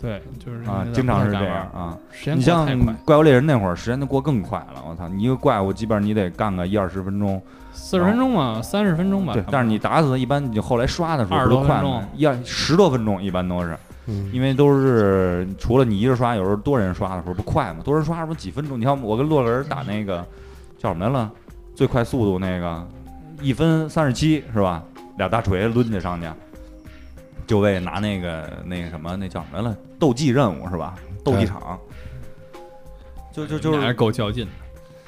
[0.00, 1.56] 对，就是啊，经常是这样。
[1.72, 1.96] 啊。
[2.10, 2.66] 时间你像
[3.04, 4.82] 怪物猎人那会儿，时间就过更快了。
[4.88, 7.40] 我操，你一个怪物基本上你得干个一二十分钟。
[7.72, 9.32] 四十分钟嘛，三十分钟吧。
[9.32, 12.08] 对，但是你打死他，一般你后来刷的时候20不是快多分钟吗？
[12.14, 13.76] 一二十多分钟一般都是，
[14.06, 18.80] 嗯因为都是除了你一人刷，有时候多人刷的时候不快嘛，多人刷是不是几分钟？
[18.80, 20.24] 你看我跟洛人打那个
[20.78, 21.30] 叫什么来了，
[21.74, 22.86] 最快速度那个
[23.40, 24.82] 一分三十七是吧？
[25.18, 26.26] 俩大锤抡起上去，
[27.46, 29.76] 就为拿那个那个什么那叫什么来了？
[29.98, 30.94] 斗技任务是吧？
[31.24, 31.78] 斗技场，
[33.32, 34.52] 就就就你俩还是够较劲的。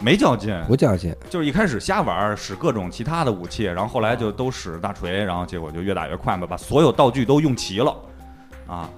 [0.01, 7.97] 没较劲，不较劲，就是一开始瞎玩，使各种其他的武器，然后后来就都使大锤，然后结果就越打越快嘛，把所有道具都用齐了，
[8.69, 8.89] 啊，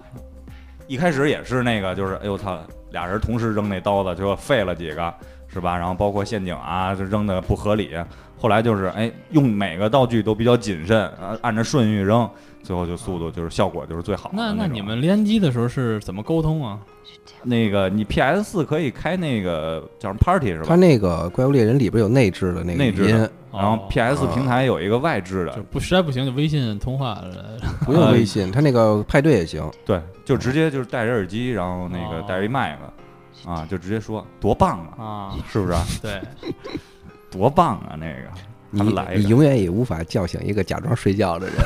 [0.87, 2.59] 一开始也是那个，就是哎呦操，
[2.91, 5.15] 俩人同时扔那刀子，就废了几个，
[5.49, 5.75] 是吧？
[5.75, 7.97] 然后包括陷阱啊，就扔的不合理。
[8.39, 12.31] 后来就是哎，用每个道具都比较谨慎，啊，按照顺序扔，
[12.63, 16.79] 最后就速度就是效果就是最好的那那那你们联机的时候是怎么沟通啊？
[17.43, 20.65] 那个你 PS 四可以开那个叫什么 Party 是吧？
[20.69, 23.09] 它那个怪物猎人里边有内置的那个内置的。
[23.09, 23.87] 语音，然后哦。
[23.89, 24.33] PS 啊。
[24.35, 25.53] 平台有一个外置的。
[25.57, 27.59] 就，不实在不行就微信通话了。
[27.85, 29.69] 不用微信， 它那个派对也行。
[29.85, 35.85] 对，就直接就是戴着耳机，然后那个哦带着一麦克，啊，就直接说多棒啊，啊，是不是啊？
[36.03, 36.21] 对，
[37.31, 38.29] 多棒啊，那个
[38.71, 41.57] 你来你永远也无法叫醒一个假装睡觉的人，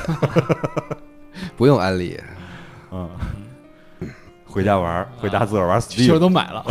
[1.56, 2.18] 不用安利。
[2.90, 3.10] 嗯，
[4.46, 6.64] 回家玩儿，回家自个儿玩其实 Steam，都买了，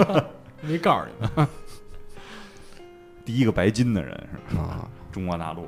[0.60, 1.46] 没告诉你们。
[3.24, 4.10] 第一个白金的人
[4.48, 5.66] 是吧啊，中国大陆，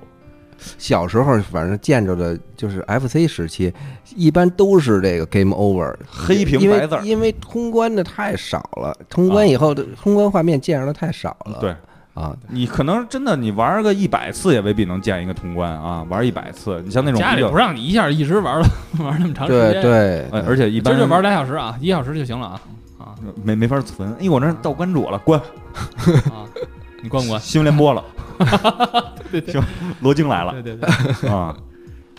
[0.78, 3.72] 小时候反正见着的就是 FC 时期，
[4.16, 11.58] 一般都是这个 Game Over，黑屏因为白字因为通关的太少了，通关以后的通关画面见着的太少了。
[11.60, 11.76] 对
[12.14, 18.66] 啊，你可能真的你玩个一百次也未必能见一个通关啊，玩一百次，你像那种家里不，让你一下一直玩了
[18.98, 22.60] 玩那么长时间，，对对，哎而且一般就玩俩小时啊，一个小时就行了啊
[22.98, 25.40] 啊没没法存，哎，我这到关注我了，关
[26.30, 26.44] 啊！
[27.02, 27.40] 你关不关？
[27.40, 28.04] 新闻联播了，
[29.30, 29.62] 对对行，
[30.00, 30.52] 罗京来了。
[30.52, 30.76] 对对
[31.22, 31.56] 对， 啊，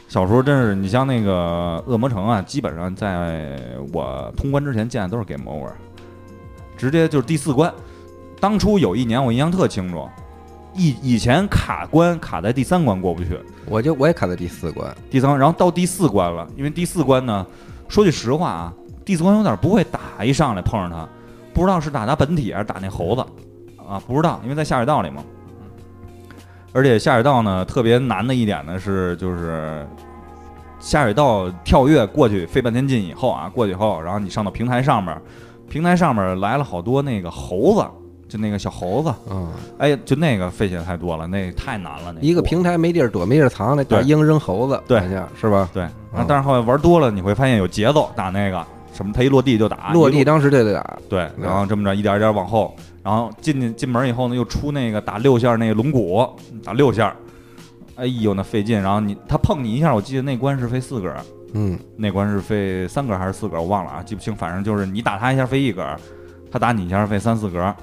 [0.08, 3.60] 小时候真是，你像那个恶魔城啊，基本上在
[3.94, 5.70] 我通关之前见的都是 Game Over，
[6.78, 7.72] 直接就是第四关。
[8.42, 10.10] 当初有一年我印象特清楚，
[10.74, 17.46] 以以前卡关卡在第三关过不去，我就我也卡在第四关，第三关，然后到第四关了，因为第四关呢，
[17.88, 18.74] 说句实话啊，
[19.06, 21.08] 第四关有点不会打，一上来碰上他，
[21.54, 23.22] 不知道是打他本体还是打那猴子
[23.88, 25.24] 啊，不知道，因为在下水道里嘛。
[26.74, 29.86] 而且下水道呢，特别难的一点呢是，就是
[30.80, 35.16] 下水道跳跃过去费半天劲以后啊，过去以后，然后你上到平台上面，
[35.70, 37.86] 平台上面来了好多那个猴子，
[38.32, 42.14] 就那个小猴子，嗯，哎呀，就那个费劲太多了，那太难了。
[42.14, 45.02] 那过一个平台没地儿躲，没地儿藏，那大对鹰扔猴子，对。
[45.36, 45.70] 是吧？
[45.74, 52.74] 对，啊，但是后来玩多了，你会发现有节奏，打那个什么，他一落地就打，落地当时就得打，对，然后这么着一点一点往后，
[53.04, 56.26] 然后进进进门以后呢，又出那个打六下那个龙骨，
[56.64, 57.14] 打六下，
[57.96, 61.14] 哎呦那费劲，然后你他碰你一下，我记得那关是飞四格，
[61.54, 65.86] 嗯，那关是飞三格还是四格，我忘了啊，记不清，反正就是你打他一下飞一格，
[66.50, 67.76] 他打你一下飞三四格，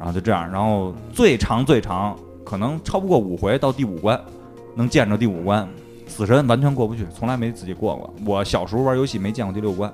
[0.00, 4.18] 然后就这样，然后最长最长可能超不过五回到第五关，
[4.74, 5.68] 能见着第五关，
[6.06, 8.14] 死神完全过不去，从来没自己过过。
[8.24, 9.92] 我小时候玩游戏没见过第六关，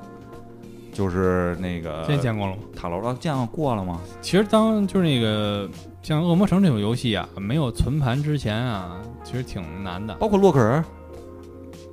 [0.93, 2.63] 就是那个这见过了吗？
[2.77, 4.01] 塔楼了，见过过了吗？
[4.21, 5.69] 其实当就是那个
[6.03, 10.15] 像《恶魔城》这种游戏啊，没有存盘之前啊，其实挺难的。
[10.15, 10.85] 包括洛克人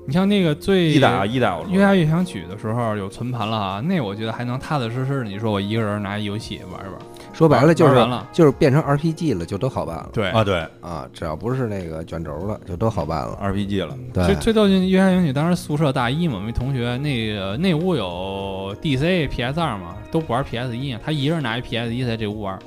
[0.05, 5.24] 你像那个最一代啊，一代我越下越想曲的时候有存盘了啊，那我觉得还能踏踏实实的。
[5.24, 6.97] 你说我一个人拿一游戏玩一玩，
[7.34, 8.25] 说白了就是了。
[8.31, 10.09] 就是变成 RPG 了，就都好办了。
[10.13, 10.29] 对。
[10.29, 10.59] 啊，对。
[10.79, 13.38] 啊，只要不是那个卷轴了，就都好办了。
[13.41, 14.25] RPG 了，对。
[14.25, 22.57] 最，最逗进月下影曲，当时宿舍大一嘛，我们同学那个那屋有 DC、PS 二嘛，都不玩 PS 一啊，他一人拿一 PS 一在这屋玩，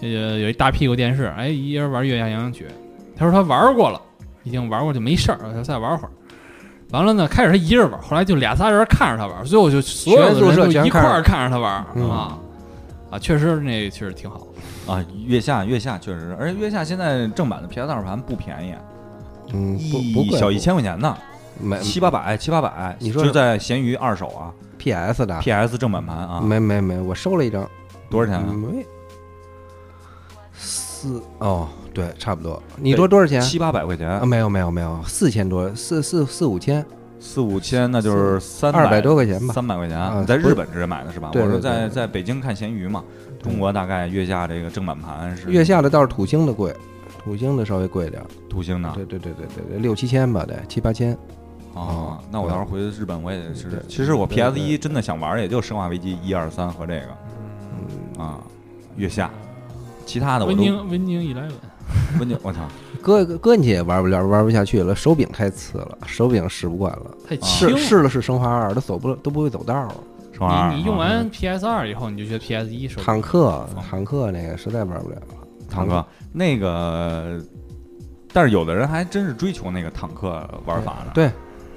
[0.00, 2.66] 呃，有一大屁股电视，哎，一人玩月下影曲，
[3.16, 4.00] 他说他玩过了，
[4.44, 6.10] 已经玩过就没事儿，他再玩会儿。
[6.92, 12.08] 完了呢，开始他一人玩，后来就俩仨人看着他玩，最后就所有的人都一块儿看着他玩、嗯。
[12.08, 12.38] 啊
[13.12, 14.46] 啊，确实那确实挺好。
[14.86, 18.74] 啊，月下月下确实，而且月下现在正版的 PS 二盘不便宜，
[19.52, 21.16] 嗯，不不小一千块钱呢，
[21.60, 27.68] 没七八百七八百，你说就在闲鱼二手啊 PS 的，，PS 正版盘啊，没没没，我收了一张，
[28.08, 28.52] 多少钱啊？
[28.52, 28.84] 没
[30.54, 32.62] 四哦，对，差不多。
[32.76, 33.40] 你说多少钱？
[33.42, 36.84] 七八百块钱啊，，没有没有没有，四千多，四四四五千，
[37.24, 39.54] 四五千那就是三二百多块钱吧。
[39.54, 40.26] 三百块钱。
[40.26, 41.30] 在日本直接买的是吧？
[41.32, 43.04] 我说对对对在在北京看闲鱼嘛，
[43.40, 46.74] 中国大概月下这个正版盘是月下的倒是土星的贵，
[47.22, 51.16] 土星的稍微贵点儿，土星的对对对对对对，六七千吧，得七八千。
[51.74, 53.78] 哦，那我到时候回日本我也是对。
[53.88, 57.06] 其实我 PS 对一真的想玩，也就《生化危机》一二三和这个
[58.18, 58.38] 嗯，啊，
[58.96, 59.30] 月下，
[60.04, 61.52] 其他的我都温宁温宁 eleven，
[62.18, 62.60] 温宁，我操，
[63.02, 67.10] 搁搁进去也玩不了，玩不下去了，手柄太次了，手柄使不惯了。
[67.28, 67.84] 太轻试。
[67.84, 69.88] 试了试生化二，都走不，都不会走道儿。
[70.32, 75.16] 生化二你你用啊完 PS 二以后，你就觉得 PS 一手坦克，坦克那个实在玩不了。
[75.68, 77.38] 坦克那个，
[78.32, 81.30] 但是有的人还真是追求那个坦克玩法呢，对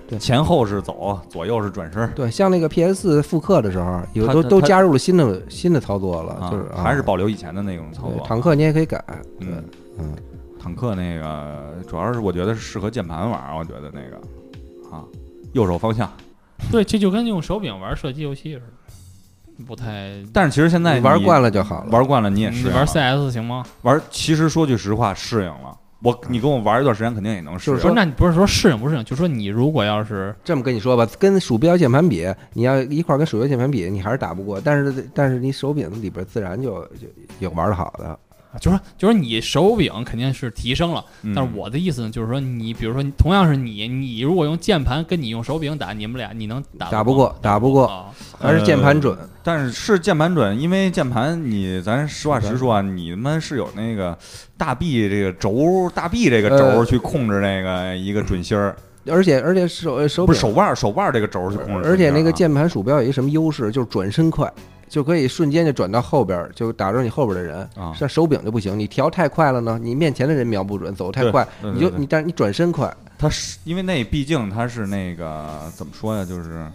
[0.07, 8.25] 对前后是走，左右是转身，对，像那个 PS 四复刻的时候，有都都加入了新的新的操作了，啊就是啊还是保留以前的那种操作。
[8.25, 9.03] 坦克你也可以改。
[9.39, 9.63] 对嗯，
[9.97, 10.13] 嗯，
[10.65, 14.17] 坦克那个主要是我觉得是适合键盘玩儿，我觉得那个
[14.89, 15.05] 啊，
[15.53, 16.11] 右手方向。
[16.71, 18.61] 对，这就跟用手柄玩射击游戏似
[19.59, 20.23] 的，不太。
[20.33, 21.91] 但是其实现在你玩惯了，就好了。
[21.91, 23.63] 玩惯了你也适应玩 CS 行吗？
[23.83, 25.77] 玩，其实说句实话，适应了。
[26.01, 27.77] 我你跟我玩一段时间，肯定也能适应。
[27.77, 29.05] 不是，那你不是说适应不适应？
[29.05, 34.59] 就说你如果要是这么跟你说吧，跟鼠标键盘比，你要一块儿跟鼠标键盘比，你还是打不过。
[34.59, 37.07] 但是但是你手柄里边自然就就
[37.37, 38.17] 有玩的好的。
[38.59, 48.05] 就说就说你手柄肯定是提升了，嗯但是我的意思呢，就是说你比如说你同样是你，你如果用键盘跟你用手柄打，你们俩你能打打不过打不过啊
[48.39, 49.17] 还是键盘准。
[49.43, 54.17] 但是是键盘准，因为键盘你咱实话实说啊，你们是有那个
[54.57, 58.75] 大臂这个轴，大臂这个轴呃去控制那个一个准心儿，
[59.07, 61.87] 而且而且手手不是手腕儿手腕儿这个轴去控制。
[61.87, 64.51] 而且那个键盘鼠标有一什么优势，就是转身快，
[64.87, 67.57] 就可以瞬间就转到后边儿，就打中你后边的人。
[67.75, 76.23] 啊，像手柄就不行，你调太快了呢，你面前的人瞄不准，走太快，你就你但是你转身快，它是因为那毕竟它是那个怎么说呀？
[76.23, 76.65] 就是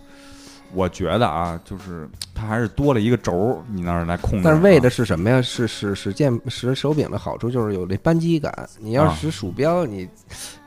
[0.72, 4.42] 我觉得啊，就是它还是多了一个轴儿，你那儿来控制啊。
[4.44, 5.42] 但是为的是什么呀？
[5.42, 8.68] 是使使键使手柄的好处就是有这扳机感。
[8.78, 10.08] 你要啊使鼠标，你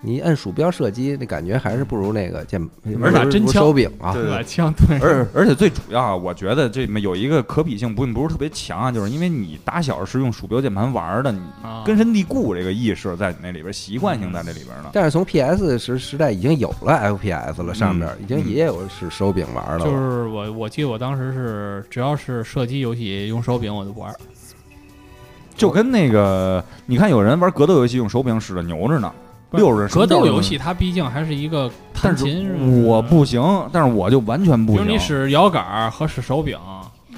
[0.05, 4.11] 你按鼠标射击，那感觉还是不如那个键，而且不如不如真枪手柄啊。
[4.13, 14.89] 对把枪对而而且最主要啊，我觉得这里面有一个可比性并不是特别强啊，就是因为你打小是用鼠标键盘玩儿的，你啊根深蒂固这个意识在你那里边，习惯性在这里边呢。
[14.91, 19.89] 但是从 PS 时时代已经有了 FPS 了，上面嗯已经也有是手柄玩了就。
[19.89, 24.13] 是我我记得我当时是只要是射击游戏用手柄我就不玩，
[25.55, 29.13] 就跟那个，你看有人玩格斗游戏用手柄使的牛着呢，
[29.53, 33.41] 六人格斗游戏它毕竟还是一个弹琴，我不行，
[33.71, 34.83] 但是我就完全不行。
[34.83, 36.57] 比如你使摇杆儿和使手柄，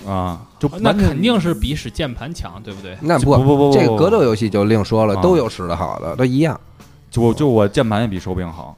[0.05, 2.97] 啊，就那肯定是比使键盘强，对不对？
[3.01, 6.59] 那不不不不，这个格斗游戏就另说了，啊都有使的好的，都一样。
[7.09, 8.75] 就就我键盘也比手柄好，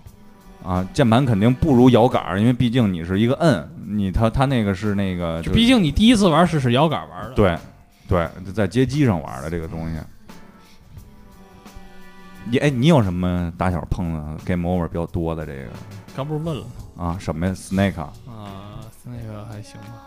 [0.64, 7.58] 啊，键盘肯定不如摇杆儿，因为毕竟你是一个摁，你他他那个是那个就就毕竟你第一次玩是使摇杆玩的，对
[8.08, 9.98] 对，在街机上玩的这个东西。
[12.50, 15.70] 你哎，你有什么打小碰的 game over 比较多的这个
[16.16, 16.62] 刚不是问了
[16.96, 17.06] 吗？
[17.06, 17.18] 啊？
[17.20, 19.98] 什么呀？Snake，啊啊，Snake 还行吧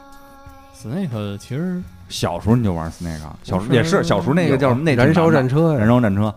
[0.74, 4.82] ，Snake 其实小时候你就玩 Snake，啊小时候也是小时候那个叫什么？
[4.82, 6.34] 那燃烧战车，燃烧战车，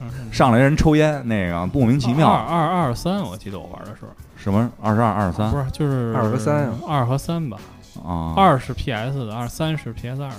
[0.00, 2.28] 嗯上来人抽烟，那个莫名其妙。
[2.28, 7.56] 二二二三，我记得我玩的时候，什么二十二、二十三不是就是二和三啊二和三吧，
[8.04, 8.34] 啊？
[8.36, 10.30] 二是 PS 的，二三是 PS 二，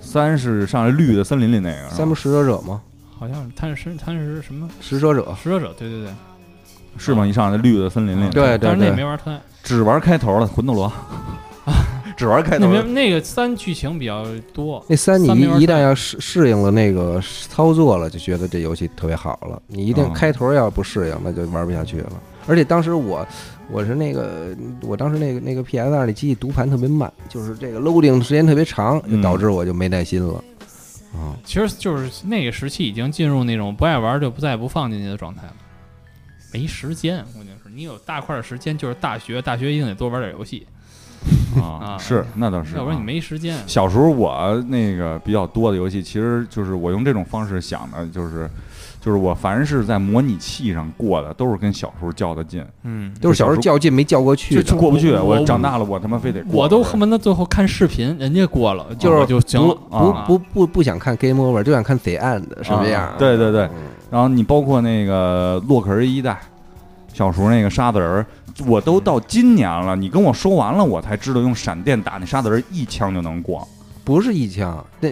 [0.00, 2.80] 三是上来绿的森林里那个是吧，三不食者者吗？
[3.18, 6.10] 好像是贪食贪食什么食蛇者，食蛇者，对对对，
[6.98, 7.26] 是吗？
[7.26, 9.38] 一上来绿的森林里，对但是那也没玩太。
[9.62, 10.92] 只玩开头了魂斗罗，
[12.16, 12.82] 只玩开那头的。
[12.82, 19.60] 边那个三剧情比较多，那三你三没玩一一旦要适适应了那个操作了，就觉得这游戏特别好了。
[19.66, 22.12] 你一定嗯开头要不适应，那就玩不下去了。
[22.46, 23.26] 而且当时我
[23.70, 30.44] 我是那个，我当时那个那个 PS 二那机器读盘特别慢，就是这个 loading 时间特别长，就嗯导致我就没耐心了。
[31.14, 35.54] 啊，其实就是那个时期已经进入那种不爱玩就不再也不放进去的状态了，
[36.52, 37.24] 没时间。
[37.32, 40.66] 关键是你有大块的时间，就是大学，大学一定得多玩点游戏，
[41.56, 43.56] 啊，啊是那倒是，要不然你啊没时间。
[43.66, 48.50] 小时候我那个比较多的游戏，其实就是我用这种方式想的，就是
[49.04, 55.12] 就是我凡是在模拟器上过的，都是跟小时候较的劲，嗯，都是小时候较劲没较过去过不去。
[55.12, 56.62] 我我长大了，我他妈非得过。
[56.62, 59.74] 我都恨不得最后看视频，人家过了，就是就行了。
[59.90, 63.14] 不啊不不不不想看 Game Over，就想看 The End 什么样啊。
[63.18, 63.70] 对对对嗯
[64.10, 66.40] 然后你包括那个洛克人一代，
[67.12, 68.26] 小时候那个沙子人儿，
[68.66, 73.66] 我都到今年了，你跟我说完了，我才知道用闪电打那沙子人儿一枪就能过，
[74.04, 75.10] 不是一枪，那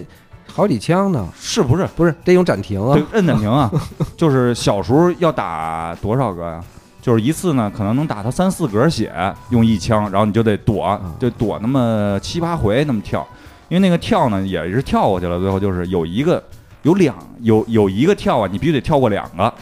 [0.54, 1.86] 好几枪呢，是不是？
[1.96, 3.70] 不是得用暂停啊对。，摁暂停啊，
[4.16, 6.62] 就是小时候要打多少个呀？
[7.00, 9.12] 就是一次呢，可能能打他三四格血，
[9.50, 13.26] 用一枪，然后你就得躲，嗯就躲那么七八回那么跳，
[13.68, 16.42] 因为那个跳呢也是跳过去了，最后就是有一个
[16.82, 19.52] 有两有有一个跳啊，你必须得跳过两个，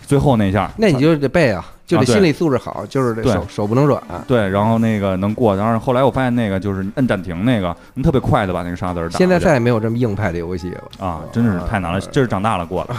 [0.00, 1.64] 最后那下，那你就得背啊。
[1.86, 4.02] 就得心理素质好，就是这手手不能软。
[4.26, 5.54] 对，然后那个能过。
[5.54, 9.18] 然后后来我发现那个就是摁暂停那个，能特别快的把那个沙子打。
[9.18, 11.20] 现在再也没有这么硬派的游戏了啊！
[11.32, 12.94] 真是太难了，这是 长大了过的，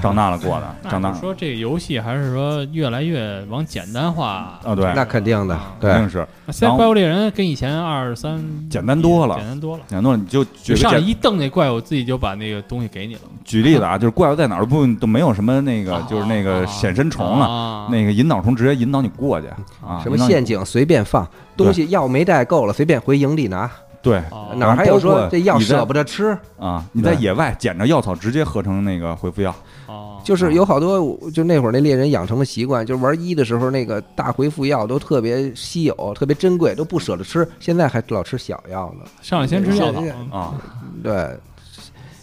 [0.00, 1.12] 长大了过的，长大。
[1.12, 4.28] 说这个游戏还是说越来越往简单化
[4.64, 4.74] 啊？
[4.74, 6.26] 对，那肯定的，肯定是。
[6.48, 10.18] 现在怪物猎人跟以前二三简单多了，简单多了，简单多了。
[10.18, 13.20] 你就上来一瞪那怪物，自己就把那个东西给你了。
[13.44, 19.10] 举例子啊，就是怪物在哪儿不都没有什么那个， 就是那个显身虫了，那个引导虫直接引导你。
[19.10, 19.48] 过去
[19.84, 20.00] 啊！
[20.02, 23.68] 什么陷阱随便放，东西药没带够了，随便回营地拿。
[24.00, 24.22] 对，
[24.56, 26.82] 哪还有说这药舍不得吃啊？
[26.92, 29.54] 你在野外捡着药草，直接合成那个回复药。
[29.88, 37.46] 哦，就是有好多，就那会儿那猎人养成的习惯，就是玩一的时候，那个大回复药都特别稀有、特别珍贵，都不舍得吃。
[37.58, 39.04] 现在还老吃小药呢。
[39.20, 40.54] 上来先吃药草啊！
[41.02, 41.36] 对，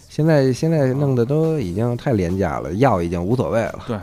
[0.08, 3.78] 现在现在弄的都已经太廉价了，药已经无所谓了。
[3.86, 3.96] 对。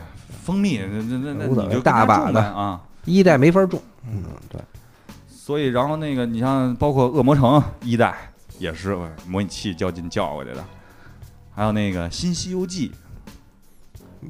[0.46, 4.22] 蜂蜜，那那那那你就大把的啊，一代没法种，嗯。
[4.48, 4.60] 对，
[5.28, 8.14] 所以然后那个你像包括恶魔城一代
[8.60, 10.64] 也是模拟器较劲叫过去的，
[11.52, 12.92] 还有那个新西游记，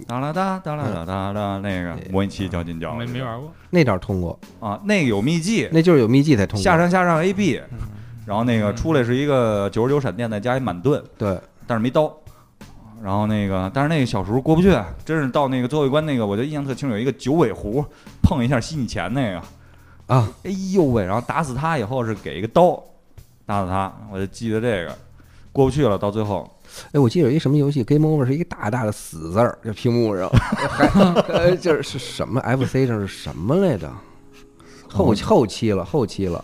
[0.06, 3.38] 哒啦哒哒啦哒哒哒那个模拟器较劲叫，没没玩。
[3.38, 7.60] 过，那点通过啊，那个有秘籍，那就是有秘籍才通过，下上下上 A B，
[8.24, 12.10] 然后那个出来是一个九十九闪电再加一满盾，对，但是没刀。
[13.03, 17.84] 然后那个，但是那个小时候过不去，真是到那个最后一关那个，我就印象特清楚，有一个九尾狐
[18.22, 19.42] 碰一下吸你钱那个，
[20.14, 21.05] 啊，哎呦喂！
[21.05, 22.82] 然后打死他以后是给一个刀，
[23.44, 24.97] 打死他，我就记得这个
[25.53, 25.99] 过不去了。
[25.99, 26.49] 到最后，
[26.92, 33.90] 哎，我记得有一什么游戏，Game Over 是一个大大的死字儿，就屏幕上，还 就是是什么 FC 上是什么来着？
[34.88, 36.42] 后后期了，后期了，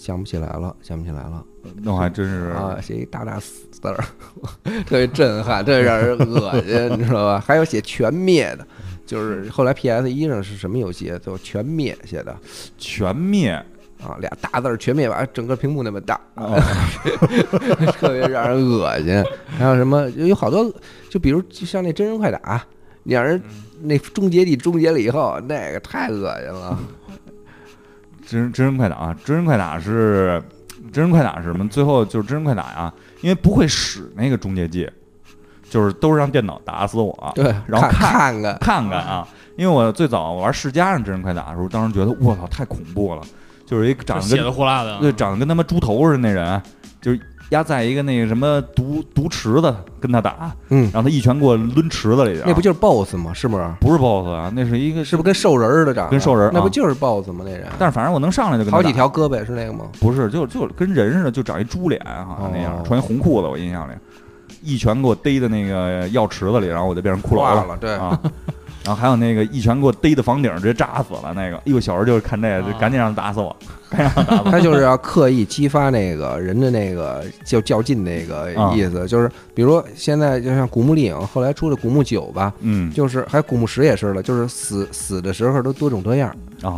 [0.00, 1.44] 想不起来了，想不起来了。
[1.82, 4.02] 那还真是啊，写一大大死字儿，
[4.86, 7.38] 特别震撼，特别让人恶心， 你知道吧？
[7.38, 8.66] 还有写全灭的，
[9.04, 11.12] 就是后来 PS 一上是什么游戏？
[11.22, 12.34] 就全灭写的，
[12.78, 13.50] 全灭
[14.02, 16.18] 啊，俩大字儿全灭，完整个屏幕那么大，
[17.98, 19.22] 特别让人恶心。
[19.58, 20.08] 还有什么？
[20.16, 20.72] 有好多，
[21.10, 22.64] 就比如就像那真人快打，
[23.02, 23.40] 你让人
[23.82, 26.78] 那终结地终结了以后，那个太恶心了。
[28.30, 30.42] 真真人快打，啊真人快打是。
[30.90, 31.68] 真人快打是什么？
[31.68, 34.90] 最后就是真人快打呀，因为不会使那个终结技，
[35.68, 37.32] 就是都是让电脑打死我。
[37.34, 43.20] 对，然后看看看看啊，因为我最早玩世嘉上真人快打的时候，当时觉得我操太恐怖了，
[43.66, 46.60] 就是一长得血的呼啦的，对，长得跟他妈猪头似的那人，
[46.98, 47.20] 就是。
[47.50, 52.42] 压在一个那个什么毒毒池子跟他打，嗯，然后他一拳给我抡池子里去。
[52.46, 53.32] 那不就是 BOSS 吗？
[53.34, 53.68] 是不是？
[53.80, 56.08] 不是 BOSS 啊，那是一个是不是跟兽人似的长？
[56.10, 57.44] 跟兽人，那不就是 BOSS 吗？
[57.44, 57.66] 那人。
[57.78, 59.86] 但是反正我能上来就跟好几条胳膊是那个吗？
[60.00, 63.48] 不是，就就跟人似的，就长一猪脸，好像那样，穿一红裤子。
[63.48, 63.92] 我印象里，
[64.62, 67.76] 一拳给我逮在那个药池子里，然后我就变成骷髅了。
[67.80, 68.18] 对啊。
[68.82, 71.56] 然后还有那个一拳给我逮的房顶，直接炸死了那个。
[71.56, 73.54] 哎呦，小时候就是看这个，就赶紧让他打死我，
[73.90, 74.50] 他打死。
[74.50, 86.34] 他就是要刻意激发那个人的那个较较劲那个意思，就是比如现在就像古墓丽影后来出的古墓九吧，嗯，就是还有古墓十也是了，就是死死的时候都多种多样，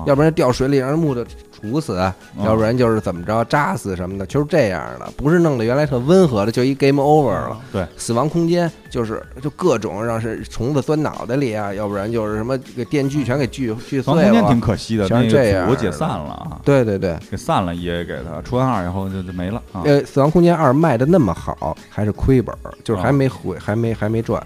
[0.06, 1.24] 要不然掉水里让人木的。
[1.62, 1.96] 处死，
[2.42, 7.56] 要不然就是怎么着扎死什么的，就是这样的，不是弄得原来特温和的，就一 game over 了。
[7.70, 14.22] 对，死亡空间就是就各种让是虫子钻脑袋里啊，要不然就是什么给电锯全给锯锯碎了。
[14.24, 15.68] 空间挺可惜的，全是这样。
[15.70, 19.60] 我解散了，对对对，给散了也给他出完二以后就就没了。
[19.72, 24.40] 呃，死亡空间二卖的那么好，还是亏本，就是还没回，还没还没赚。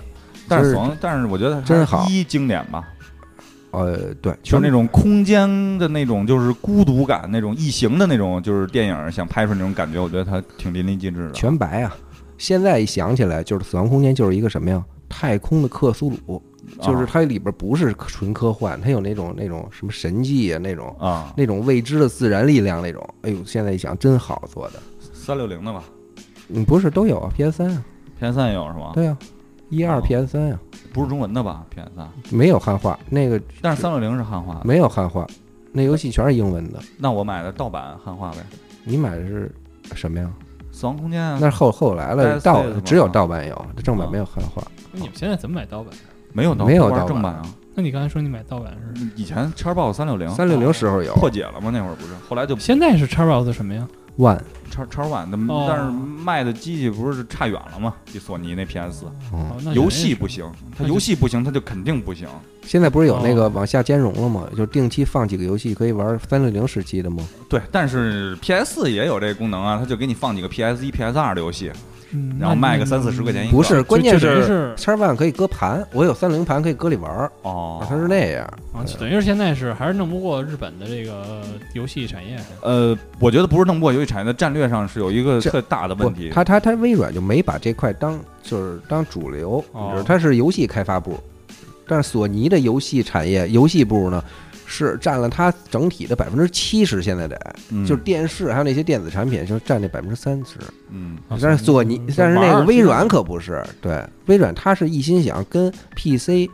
[0.49, 2.83] 但是但是我觉得真好，一经典吧。
[3.73, 5.47] 呃，对，就是那种空间
[5.77, 11.33] 的那种，就是孤独感，那种异形的那种，就是电影想拍出那种感觉，我觉得它挺淋漓尽致的。
[11.33, 11.95] 全白啊！
[12.39, 14.83] 现在一想起来，就是《死亡空间》就是一个什么呀？
[15.11, 16.43] 太空的克苏鲁，
[16.81, 23.07] 就是它里边不是纯科幻，它有那种那种什么神迹啊，那种啊，那种未知的自然力量那种。
[23.23, 24.81] 哎呦，现在一想，真好做的。
[25.13, 25.85] 三六零的吧？
[26.49, 27.85] 嗯，不是都有啊？PS 三啊
[28.19, 28.93] ？PS 三也有是吗？
[28.95, 29.19] 对啊，
[29.69, 30.61] 一二 PS 三啊。
[30.93, 35.27] 不是中文的吧？PS 三没有汉化，那个但是三六零是汉化，没有汉化，
[35.73, 36.81] 那游戏全是英文的。
[36.99, 38.39] 那我买的盗版汉化呗。
[38.85, 39.53] 你买的是
[39.95, 40.31] 什么呀？
[40.71, 41.39] 死亡空间啊。
[41.41, 44.63] 那是后后来了，盗只有盗版有，这正版没有汉化。
[44.93, 45.93] 那你们现在怎么买盗版？
[46.37, 47.43] 没有没有盗正版啊？
[47.75, 49.09] 那你刚才说你买盗版是？
[49.17, 51.71] 以前叉 box 三六零，三六零时候有破解了吗？
[51.73, 53.89] 那会儿不是，后来就现在是叉 box 什么呀
[54.19, 54.41] ？One
[54.71, 57.95] 叉叉 One 的，但是卖的机器不是差远了吗？
[58.13, 59.07] 比索尼那 PS 四，
[59.73, 60.45] 游戏不行，
[60.77, 62.29] 它游戏不行，它就肯定不行。
[62.63, 64.47] 现在不是有那个往下兼容了吗？
[64.57, 67.27] 就定期放几个游戏可以玩三六零时期的吗？
[67.49, 71.71] 对，但是 PS 四也有这个功能啊，它就给你放几个 PS 一、PS 二的游戏，
[72.17, 73.57] 嗯然后卖个三四十块钱一个。
[73.57, 78.45] 不是，关键是叉 One 可以搁盘，我有三菱盘可以搁里玩儿，哦，它是那样。
[78.73, 81.43] 啊，等于是现在是还是弄不过日本的这个
[81.75, 82.39] 游戏产业。
[82.63, 89.65] 呃，我觉得不是弄不过游戏产业的战略上是有一个特大的问题。，它它它微软就没把这块当就是当主流，
[90.05, 91.19] 它是游戏开发部，
[91.89, 94.23] 但是索尼的游戏产业游戏部呢
[94.67, 97.39] 是占了它整体的百分之七十，现在得
[97.71, 97.87] 嗯。
[97.87, 100.59] 就是电视还有那些电子产品就占那百分之三十。
[101.41, 106.51] 但是索尼嗯，但是那个微软可不是，对，微软它是一心想跟 PC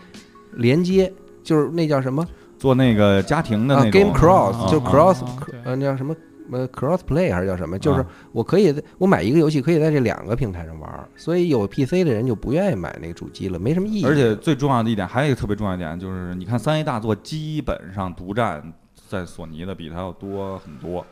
[0.54, 1.12] 连接，
[1.42, 2.26] 就是那叫什么？
[2.58, 5.16] 做那个家庭的啊那种，Game Cross，啊就啊 Cross，
[5.64, 6.14] 呃，那叫什么？
[6.52, 7.78] 呃，Cross Play 还是叫什么？
[7.78, 14.04] 就是啊我可以，我买一个游戏可以在这两个平台上玩儿，所以有 PC 的人就不愿意买那个主机了，没什么意义。
[14.04, 18.72] 而且最重要的一点，还有一个特别重要一点，就是你看三 A 大作基本上独占
[19.08, 21.04] 在索尼的比它要多很多，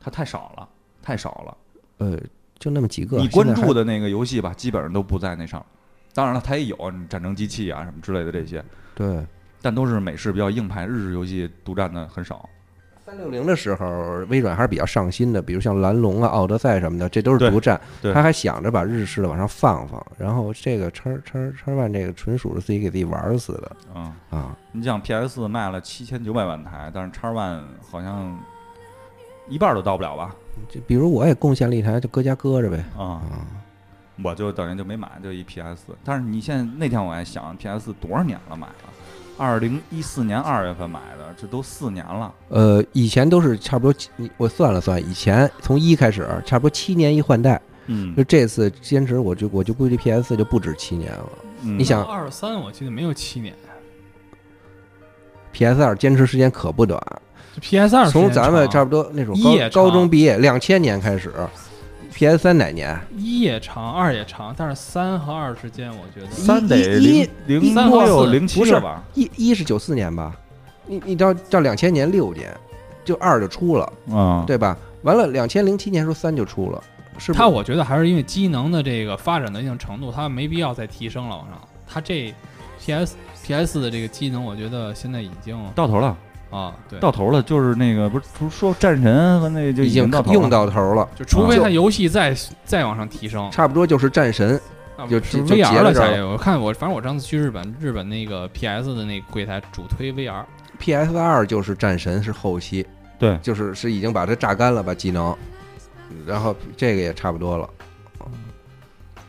[0.00, 0.68] 它太少了，
[1.02, 1.56] 太少了。
[1.98, 2.18] 呃，
[2.58, 3.18] 就那么几个。
[3.18, 5.64] 你关注的那个游戏吧，基本上都不在那上。
[6.14, 6.76] 当然了，它也有
[7.08, 9.26] 战争机器啊什么之类的这些，对
[9.60, 12.48] 但都是美式比较硬派，日式游戏独占的很少。
[13.06, 13.86] 三六零的时候，
[14.28, 17.80] 微软还是比较上心的，比如像蓝龙啊、奥德赛什么的，这都是独占。
[18.12, 24.56] 他还想着把日式的往上放放，然后这个叉叉叉 One 这个纯属是自己给自己玩死的嗯，啊。
[24.72, 28.36] 你像 PS 四卖了七千九百万台，但是叉 One 好像
[29.48, 30.34] 一半都到不了吧？
[30.68, 32.84] 就比如我也贡献了一台，就搁家搁着呗。
[32.98, 33.46] 啊、啊，
[34.24, 35.92] 我就等于就没买，就一 PS。
[36.02, 38.74] 但是你现在那天我还想，PS 多少年了买了？
[39.38, 42.32] 二零一四年二月份买的，这都四年了。
[42.48, 47.60] 呃，以前都是差不多七，我算了算，以前从一开始，差不多七年一换代。
[47.88, 51.28] 嗯就这次坚持，我就我就估计 PS 就不止七年了。
[51.62, 53.54] 嗯你想二三，我记得没有七年
[55.52, 57.00] PS 二坚持时间可不短
[57.60, 61.32] ，，PS 二从咱们差不多那种高高中毕业，两千年开始
[62.16, 62.98] ，PS 三哪年？
[63.14, 69.04] 一也长，二也长，但是三和二之间，我觉得三得一零一三和零多有零七不是了吧？
[69.12, 70.34] 一一是九四年吧？
[70.86, 72.50] 你你到到两千年六年，
[73.04, 74.74] 就二就出了，嗯，对吧？
[75.02, 76.82] 完了，两千零七年时候三就出了，
[77.18, 81.60] 是它我觉得还是因为机能的这个发展到一定程度，它没必要再提升了往上。
[81.86, 82.34] 它这
[82.80, 83.14] PS
[83.44, 86.16] PS 的这个机能，我觉得现在已经到头了，
[86.50, 94.60] 啊，对，到头了，就是那个不是不是说战神和那就已经经到头了用到头了，就除非就它游戏再再往上提升，差不多就是战神。
[94.96, 96.26] 啊就是就 VR 结了这儿了下一个。
[96.26, 102.86] 我看我反正我上次去日本，日本那个 PS 的那个柜台主推 VR，PS 二就是战神是后期，
[103.18, 105.36] 对，就是是已经把它榨干了，把技能，
[106.26, 107.68] 然后这个也差不多了。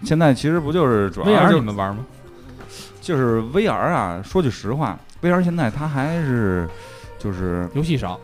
[0.05, 2.05] 现在其实不就是主要 VR 你们玩吗？
[3.01, 6.65] 就是 VR 啊，说句实话，VR 现在它还是
[7.17, 8.19] 就是游戏少，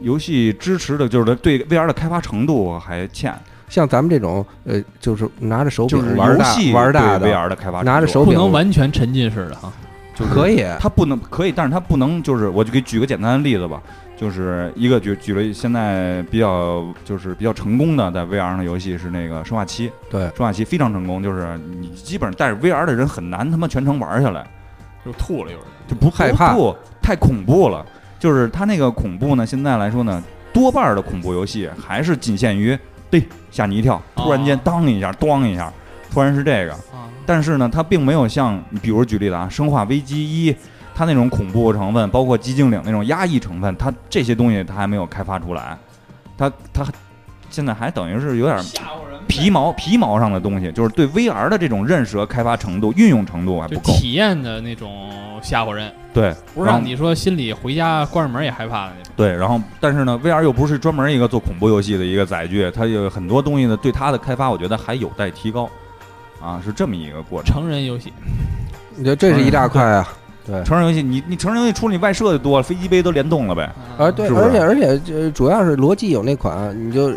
[0.00, 3.34] 游戏支持的，就是对 VR 的开发程度还欠，
[3.68, 9.72] 像咱们这种呃，就是拿着手就是柄玩大游戏玩大的，VR 的开发程度拿着手柄不能完全沉浸式的哈。
[10.14, 10.64] 就是可以。
[10.80, 13.82] 它不能可以，但是它不能就是，我就给举个简单的例子吧，
[14.16, 24.46] 就是一个举举了现在比较就是比较成功的在 VR 上的游戏是那个《生化七》，对，《生化七》非常成功，就是你基本上带着 VR 的人很难他妈全程玩下来，
[25.04, 25.66] 就吐了有人。
[25.86, 26.56] 就不害怕
[27.02, 27.84] 太恐怖了。
[28.26, 30.20] 就是它那个恐怖呢，现在来说呢，
[30.52, 32.76] 多半儿的恐怖游戏还是仅限于
[33.08, 35.72] 对吓你一跳，突然间哦当一下，咣一下，
[36.12, 36.72] 突然是这个。
[36.72, 40.52] 啊，但是呢，它并没有像，比如举例子啊，《生化危机一》，
[40.92, 45.78] 它那种恐怖成分，包括寂静岭那种压抑成分，它这些东西它还没有开发出来，
[46.36, 46.84] 它它
[47.56, 48.62] 现在还等于是有点
[49.26, 53.94] 皮毛皮毛上的东西，就是对 VR 的这种认识和开发程度、运用程度还不够。
[53.94, 55.10] 体验的那种
[55.42, 59.10] 吓唬人，对，不是让你说心里回家关上门也害怕的那种。
[59.16, 65.66] 对，然后但是呢，VR 又不是专门一个做恐怖游戏的一个载具，它有很多东西呢，对它的开发，我觉得还有待提高，
[66.38, 67.54] 啊，是这么一个过程。
[67.54, 68.12] 成人游戏，
[68.94, 70.06] 你觉得这是一大块啊？
[70.46, 73.68] 对，成人游戏，你你成人游戏出了你外设就多了，飞机杯都联动了呗。
[73.98, 77.12] 啊对，是是而且而且这主要是罗技有那款，你就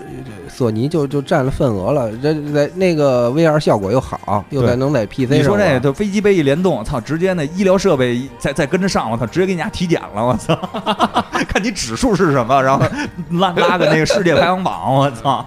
[0.49, 2.11] 索尼就就占了份额了。
[2.17, 10.55] 这在那个 VR 效果又好，又在对能在 PC 你说这上玩个，飞机杯一联动，操，直接那医疗设备一再再跟着上，我操，直接给你家体检了，我操，
[11.47, 12.83] 看你指数是什么，然后
[13.31, 15.45] 拉拉个那个世界排行榜，我操。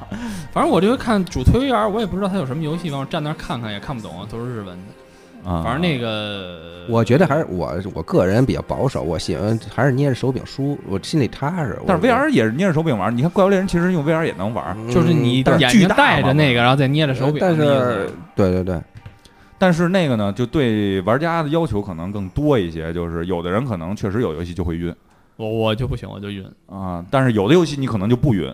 [0.52, 5.01] 反正我这回看主推 VR，我也不知道它有什么游戏，往我站那儿看看也看不懂，都是日文的。
[5.44, 11.78] 啊反正那个，我觉得还是我我个人比较保守，我喜欢还是捏着手柄输，我心里踏实。
[11.86, 17.56] 但是 VR 也是捏着手柄玩，你看怪物猎人其实用 VR 也能玩，就是你眼睛戴着那个，然后再捏着手柄但。
[17.56, 18.80] 是对对对，
[19.58, 24.94] 但是那个呢，就对玩家的要求可能更多一些，就是有的人可能确实有游戏就会晕
[25.36, 26.44] 我我就不行，我就晕。
[26.66, 28.52] 啊，但是有的游戏你可能就不晕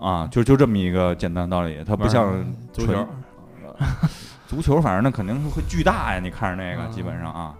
[0.00, 3.06] 啊，就就这么一个简单道理，它不像足球纯，
[4.54, 7.56] 足球反正那肯定是会巨大呀，你看着那个基本上啊。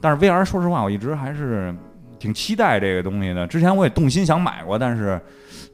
[0.00, 1.74] 但是 VR 说实话，我一直还是
[2.18, 3.46] 挺期待这个东西的。
[3.46, 5.20] 之前我也动心想买过，但是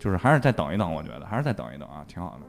[0.00, 2.46] 就是还是再等一等，我觉得还是再等一等啊，挺好的。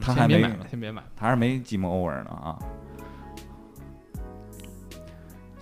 [0.00, 2.56] 他还没买，先别买，他还是没 Game Over 呢啊。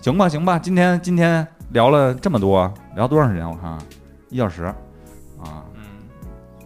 [0.01, 3.49] 行吧，行吧，今天今天聊了这么多，聊多长时间？
[3.49, 3.79] 我看
[4.29, 5.65] 一小时啊。
[5.75, 5.83] 嗯，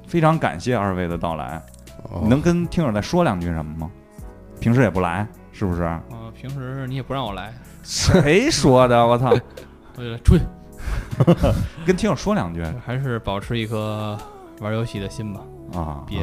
[0.06, 1.62] 非常感谢二位的到来。
[2.22, 3.90] 你能跟听友再说两句什么吗？
[4.60, 5.82] 平时也不来，是不是？
[5.82, 6.02] 啊，
[6.34, 7.52] 平时你也不让我来。
[7.82, 9.06] 谁说的？
[9.06, 9.30] 我操！
[9.96, 10.44] 我就出去，
[11.86, 12.62] 跟听友说两句。
[12.84, 14.18] 还是保持一颗
[14.60, 15.40] 玩游戏的心吧。
[15.74, 16.20] 啊，别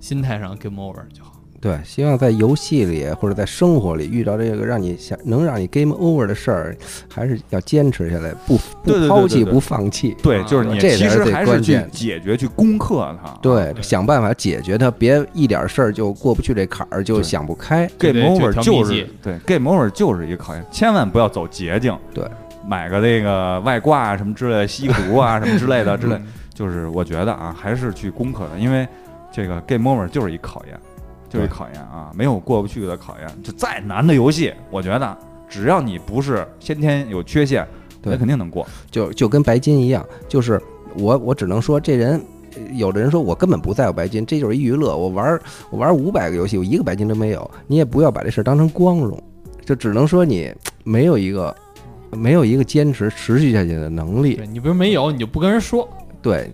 [0.00, 1.29] 心态上 game over 就好。
[1.60, 6.76] 对，希望在游戏里或者在生活里遇到这个让你想能让你 game over 的事儿，
[7.12, 10.16] 还是要坚持下来，不不抛弃，不放弃。
[10.22, 13.30] 对，就是你其实还是去解决、去攻克它。
[13.42, 17.86] 对，想办法解决它，别一点事儿就过不去这坎儿，就想不开。
[17.98, 21.94] game over 就是对 game over 就是一个考验，千万不要走捷径。
[22.14, 22.24] 对，
[22.66, 26.18] 买个那个外挂啊什么之类的，吸个毒啊什么之类的之类，
[26.54, 28.88] 就是我觉得啊，还是去攻克它，因为
[29.30, 30.80] 这个 game over 就是一考验。
[31.30, 33.28] 就是考验啊，没有过不去的考验。
[33.42, 37.66] 就再难的游戏，我觉得只要你不是先天有缺陷，
[38.02, 38.66] 对，肯定能过。
[38.90, 40.60] 就就跟白金一样，就是
[40.96, 42.20] 我我只能说这人，
[42.72, 44.96] 有的人说我根本不在乎白金，这就是一娱乐。
[44.96, 45.40] 我玩
[45.70, 47.50] 我玩五百个游戏，我一个白金都没有。
[47.68, 49.16] 你也不要把这事当成光荣，
[49.64, 50.52] 就只能说你
[50.82, 51.54] 没有一个
[52.10, 54.40] 没有一个坚持持续下去的能力。
[54.50, 55.88] 你不是没有，你就不跟人说。
[56.20, 56.50] 对，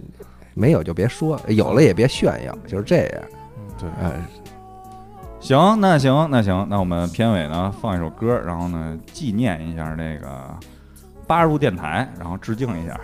[0.53, 3.23] 没有就别说，有了也别炫耀，就是这样。
[3.79, 4.13] 对，哎。
[5.47, 10.53] 行，那行，那行，那我们片尾呢放一首歌，然后呢纪念一下那个
[11.25, 13.01] 八入电台，然后致敬一下。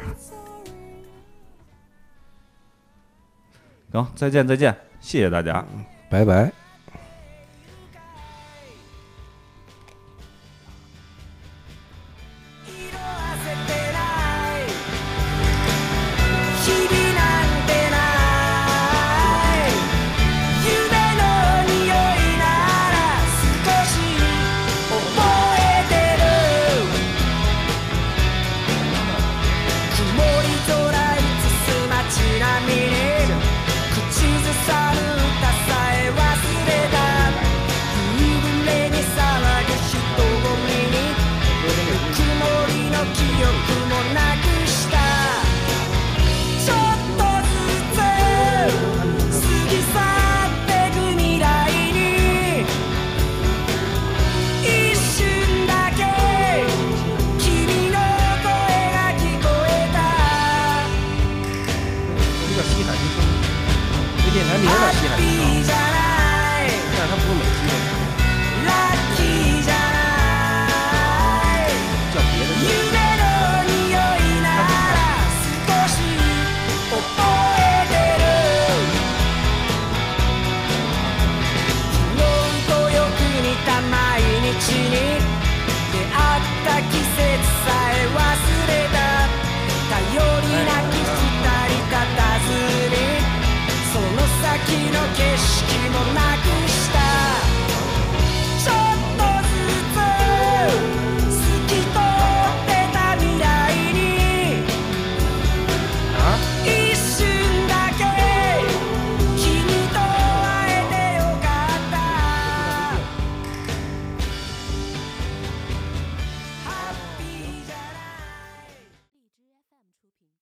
[3.93, 5.65] 行，再见，再见，谢谢大家，
[6.11, 6.62] 拜拜。